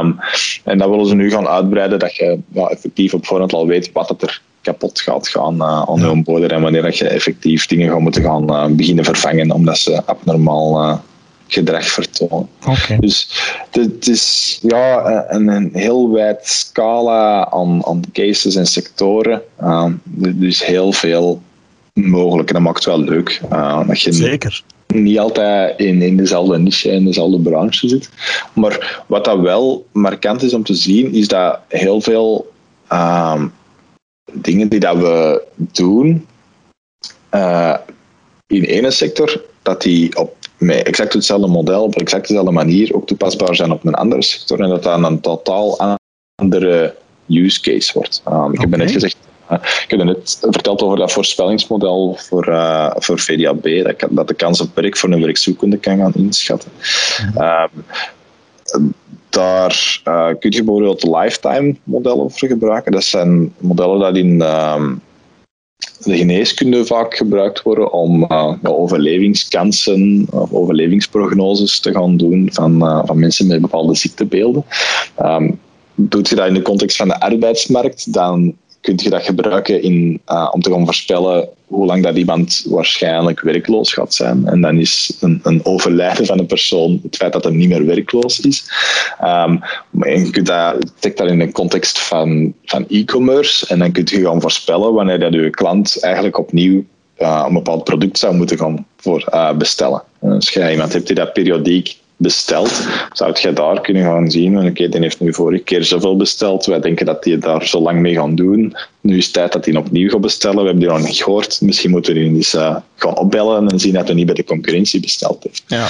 [0.00, 0.18] Um,
[0.64, 3.92] en dat willen ze nu gaan uitbreiden, dat je ja, effectief op voorhand al weet
[3.92, 7.66] wat het er kapot gaat gaan uh, aan je boiler en wanneer dat je effectief
[7.66, 10.96] dingen gaat moeten gaan uh, beginnen vervangen omdat ze abnormaal uh,
[11.46, 12.48] gedrag vertonen.
[12.66, 12.98] Okay.
[12.98, 13.28] Dus
[13.70, 19.42] het is ja, een, een heel wijd scala aan, aan cases en sectoren.
[20.34, 21.42] dus heel veel
[22.04, 22.48] mogelijk.
[22.48, 23.40] En dat maakt het wel leuk.
[23.52, 24.62] Uh, dat je Zeker.
[24.86, 28.10] Niet altijd in, in dezelfde niche, in dezelfde branche zit.
[28.52, 32.52] Maar wat dat wel markant is om te zien, is dat heel veel
[32.92, 33.42] uh,
[34.32, 36.26] dingen die dat we doen
[37.34, 37.76] uh,
[38.46, 43.06] in ene sector, dat die op met exact hetzelfde model, op exact dezelfde manier ook
[43.06, 44.60] toepasbaar zijn op een andere sector.
[44.60, 45.96] En dat dat een totaal
[46.34, 46.94] andere
[47.28, 48.22] use case wordt.
[48.28, 49.16] Um, ik heb net gezegd,
[49.50, 54.34] ik heb net verteld over dat voorspellingsmodel voor, uh, voor VDAB, dat, kan, dat de
[54.34, 56.70] kans op werk voor een werkzoekende kan gaan inschatten.
[57.38, 58.94] Um,
[59.28, 62.92] daar uh, kun je bijvoorbeeld lifetime modellen voor gebruiken.
[62.92, 65.00] Dat zijn modellen die in um,
[65.98, 73.18] de geneeskunde vaak gebruikt worden om uh, overlevingskansen of overlevingsprognoses te gaan doen van, van
[73.18, 74.64] mensen met bepaalde ziektebeelden.
[75.22, 75.60] Um,
[75.94, 80.20] doet je dat in de context van de arbeidsmarkt, dan kun je dat gebruiken in,
[80.28, 84.46] uh, om te gaan voorspellen hoe lang dat iemand waarschijnlijk werkloos gaat zijn.
[84.46, 87.86] En dan is een, een overlijden van een persoon het feit dat hij niet meer
[87.86, 88.70] werkloos is.
[89.24, 89.60] Um,
[89.90, 94.40] je kunt dat, dat in de context van, van e-commerce en dan kun je gaan
[94.40, 96.84] voorspellen wanneer dat je klant eigenlijk opnieuw
[97.18, 100.02] uh, een bepaald product zou moeten gaan voor, uh, bestellen.
[100.20, 104.88] Als je iemand hebt die dat periodiek besteld, zou je daar kunnen gaan zien, oké,
[104.88, 108.14] die heeft nu vorige keer zoveel besteld, wij denken dat die daar zo lang mee
[108.14, 111.06] gaan doen, nu is het tijd dat hij opnieuw gaat bestellen, we hebben die nog
[111.06, 114.26] niet gehoord, misschien moeten we die eens uh, gaan opbellen en zien dat hij niet
[114.26, 115.62] bij de concurrentie besteld heeft.
[115.66, 115.88] Ja.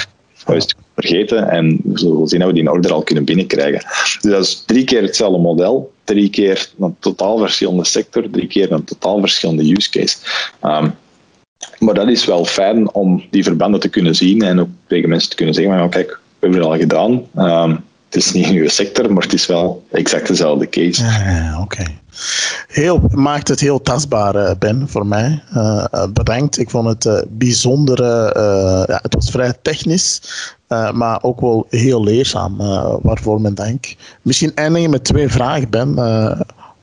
[0.95, 3.81] vergeten en we zullen zien dat we die order al kunnen binnenkrijgen.
[4.21, 8.71] Dus dat is drie keer hetzelfde model, drie keer een totaal verschillende sector, drie keer
[8.71, 10.17] een totaal verschillende use case.
[10.63, 10.93] Um,
[11.79, 15.29] maar dat is wel fijn om die verbanden te kunnen zien en ook tegen mensen
[15.29, 17.11] te kunnen zeggen: maar, kijk, we hebben het al gedaan.
[17.35, 21.03] Um, het is niet een nieuwe sector, maar het is wel exact dezelfde case.
[21.61, 21.83] Oké.
[22.67, 25.43] Heel, maakt het heel tastbaar, eh, Ben, voor mij.
[25.55, 26.59] Uh, bedankt.
[26.59, 28.03] Ik vond het uh, bijzonder.
[28.87, 30.21] ja, het was vrij technisch,
[30.93, 32.57] maar ook wel heel leerzaam.
[33.01, 33.95] waarvoor mijn dank.
[34.21, 35.95] Misschien eindigen met twee vragen, Ben.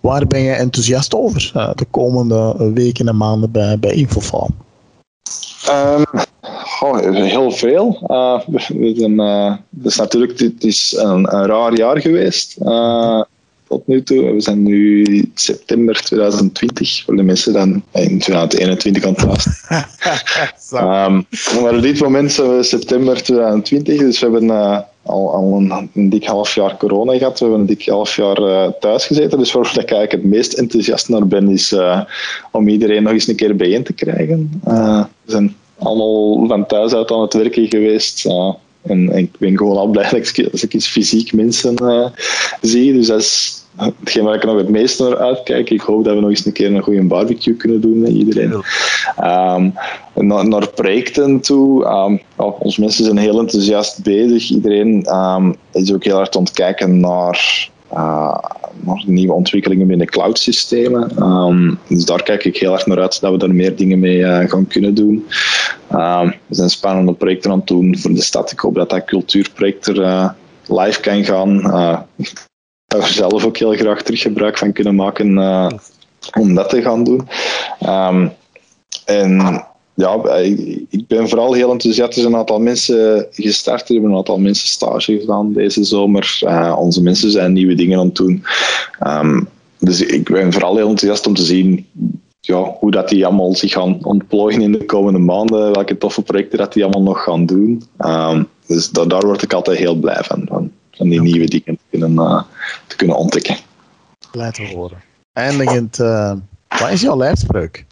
[0.01, 4.55] waar ben je enthousiast over de komende weken en maanden bij, bij Infofarm?
[5.69, 6.05] Um,
[7.15, 8.07] heel veel.
[8.07, 8.41] Uh,
[9.03, 12.57] uh, dus natuurlijk, dit is een, een raar jaar geweest.
[12.63, 13.23] Uh,
[13.69, 14.33] tot nu toe.
[14.33, 15.05] We zijn nu
[15.35, 19.87] september 2020, voor de mensen dan in 2021 aan het luisteren.
[21.07, 21.27] um,
[21.63, 26.25] maar op dit moment zijn we september 2020, dus we hebben al, al een, dik
[26.25, 27.39] half jaar corona gehad.
[27.39, 29.39] We hebben een dik half jaar uh, thuis gezeten.
[29.39, 32.01] Dus waar ik eigenlijk het meest enthousiast naar ben, is uh,
[32.51, 34.63] om iedereen nog eens een keer bijeen te krijgen.
[34.69, 38.27] Uh, we zijn allemaal van thuis uit aan het werken geweest.
[38.27, 41.77] En, en, ik ben gewoon al blij ik, als ik iets fysiek mensen
[42.61, 42.93] zie.
[42.93, 45.71] Dus dat is hetgeen waar ik nog het meest naar uitkijk.
[45.71, 48.53] Ik hoop dat we nog eens een keer een goede barbecue kunnen doen met iedereen.
[49.21, 49.75] Um,
[50.15, 51.87] naar, naar, projecten toe.
[51.87, 52.21] Um,
[52.59, 54.51] onze mensen zijn heel enthousiast bezig.
[54.51, 58.39] Iedereen um, is ook heel hard aan het kijken naar, uh,
[58.81, 61.11] naar nieuwe ontwikkelingen binnen cloud-systemen.
[61.89, 64.39] dus daar kijk ik heel erg naar uit dat we daar meer dingen mee uh,
[64.39, 65.27] gaan kunnen doen.
[66.47, 68.53] we zijn spannende projecten aan het doen voor de stad.
[68.53, 70.31] Ik hoop dat dat cultuurproject er uh,
[70.67, 71.63] live kan gaan.
[73.03, 75.71] Zelf ook heel graag terug gebruik van kunnen maken uh,
[76.39, 77.29] om dat te gaan doen.
[77.87, 78.33] Um,
[79.05, 79.65] en
[79.95, 80.37] ja,
[80.89, 82.15] ik ben vooral heel enthousiast.
[82.15, 86.41] Er zijn een aantal mensen gestart, er hebben een aantal mensen stage gedaan deze zomer.
[86.43, 88.45] Uh, onze mensen zijn nieuwe dingen aan het doen.
[89.07, 91.87] Um, dus ik ben vooral heel enthousiast om te zien
[92.41, 96.59] ja, hoe dat die allemaal zich gaan ontplooien in de komende maanden, welke toffe projecten
[96.59, 97.83] dat die allemaal nog gaan doen.
[97.99, 100.71] Um, dus daar word ik altijd heel blij van.
[100.97, 102.43] Van die nieuwe dingen te kunnen, uh,
[102.87, 103.57] te kunnen ontdekken.
[104.31, 105.03] Blij te horen.
[105.33, 106.33] Eindigend, uh,
[106.69, 107.85] wat is jouw lijfspreuk?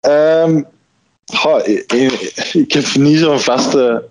[0.00, 0.66] Um,
[1.64, 1.92] ik,
[2.52, 4.08] ik, heb niet zo'n vaste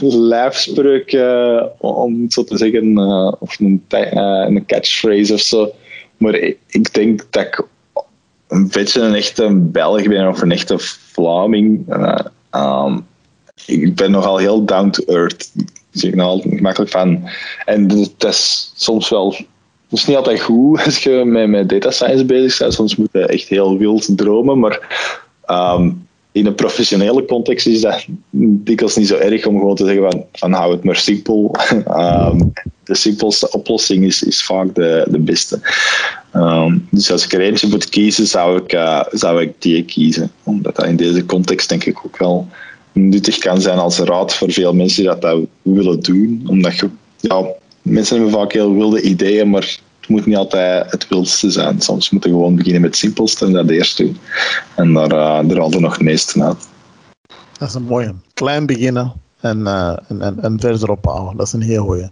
[0.00, 5.72] lijfspreuk, uh, om het zo te zeggen, uh, of een, een, catchphrase of zo.
[6.16, 7.66] Maar ik, ik, denk dat ik
[8.48, 11.94] een beetje een echte Belg ben of een echte Vlaming.
[12.50, 13.06] Um,
[13.66, 15.52] ik ben nogal heel down to earth
[15.94, 17.28] signaal gemakkelijk van.
[17.64, 19.34] En dat is soms wel.
[19.88, 22.74] Het is niet altijd goed als je met, met data science bezig bent.
[22.74, 24.58] Soms moet je echt heel wild dromen.
[24.58, 24.80] Maar
[25.44, 25.90] ehm,
[26.32, 30.24] in een professionele context is dat dikwijls niet zo erg om gewoon te zeggen van,
[30.32, 31.54] van hou het maar simpel.
[31.86, 32.40] Ehm,
[32.84, 35.60] de simpelste oplossing is, is vaak de, de beste.
[36.32, 40.30] Ehm, dus als ik er eentje moet kiezen, zou ik, uh, zou ik die kiezen.
[40.42, 42.48] Omdat dat in deze context denk ik ook wel
[42.94, 46.44] nuttig kan zijn als raad voor veel mensen die dat, dat willen doen.
[46.46, 47.44] Omdat je, ja,
[47.82, 51.80] mensen hebben vaak heel wilde ideeën, maar het moet niet altijd het wildste zijn.
[51.80, 54.16] Soms moeten we gewoon beginnen met het simpelste en dat eerst doen.
[54.76, 56.68] En daar, uh, hadden nog het meeste uit.
[57.58, 58.14] Dat is een mooie.
[58.34, 61.36] Klein beginnen en, uh, en, en, verder opbouwen.
[61.36, 62.08] Dat is een heel goeie.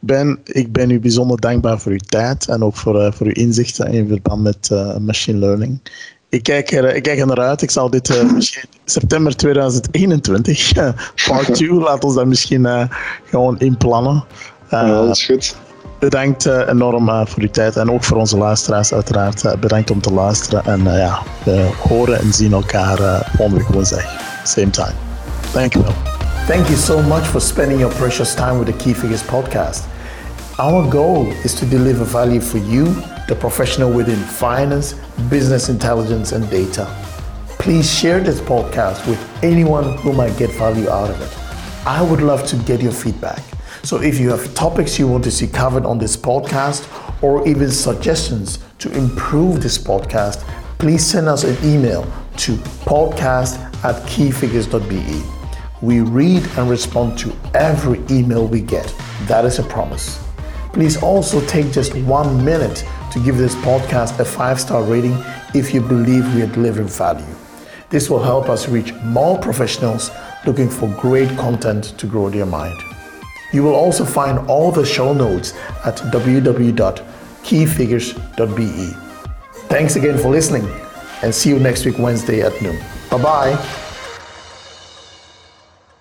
[0.00, 3.32] Ben, ik ben u bijzonder dankbaar voor uw tijd en ook voor, uh, voor uw
[3.32, 4.70] inzichten in verband met
[5.00, 5.80] machine learning
[6.30, 7.62] ik kijk, er, ik kijk er naar uit.
[7.62, 10.72] Ik zal dit uh, misschien september 2021,
[11.28, 12.82] part 2, laat ons dat misschien uh,
[13.24, 14.24] gewoon inplannen.
[14.64, 15.56] Uh, ja, dat is goed.
[15.98, 19.60] Bedankt enorm voor uw tijd en ook voor onze luisteraars uiteraard.
[19.60, 24.04] bedankt om te luisteren en ja, we horen en zien elkaar volgende week woensdag.
[24.44, 24.92] Same time.
[25.52, 25.94] Dank u wel.
[26.46, 29.84] Thank you so much for spending your precious time with the Key Figures podcast.
[30.56, 32.86] Our goal is to deliver value for you
[33.30, 34.94] the professional within finance,
[35.30, 36.84] business intelligence, and data.
[37.60, 41.86] Please share this podcast with anyone who might get value out of it.
[41.86, 43.40] I would love to get your feedback.
[43.84, 46.82] So if you have topics you want to see covered on this podcast
[47.22, 50.40] or even suggestions to improve this podcast,
[50.78, 52.02] please send us an email
[52.38, 55.22] to podcast at keyfigures.be.
[55.80, 58.92] We read and respond to every email we get.
[59.28, 60.18] That is a promise.
[60.72, 65.16] Please also take just one minute to give this podcast a five star rating
[65.54, 67.26] if you believe we are delivering value.
[67.88, 70.12] This will help us reach more professionals
[70.46, 72.80] looking for great content to grow their mind.
[73.52, 75.54] You will also find all the show notes
[75.84, 78.92] at www.keyfigures.be.
[79.68, 80.68] Thanks again for listening
[81.22, 82.78] and see you next week, Wednesday at noon.
[83.10, 83.79] Bye bye.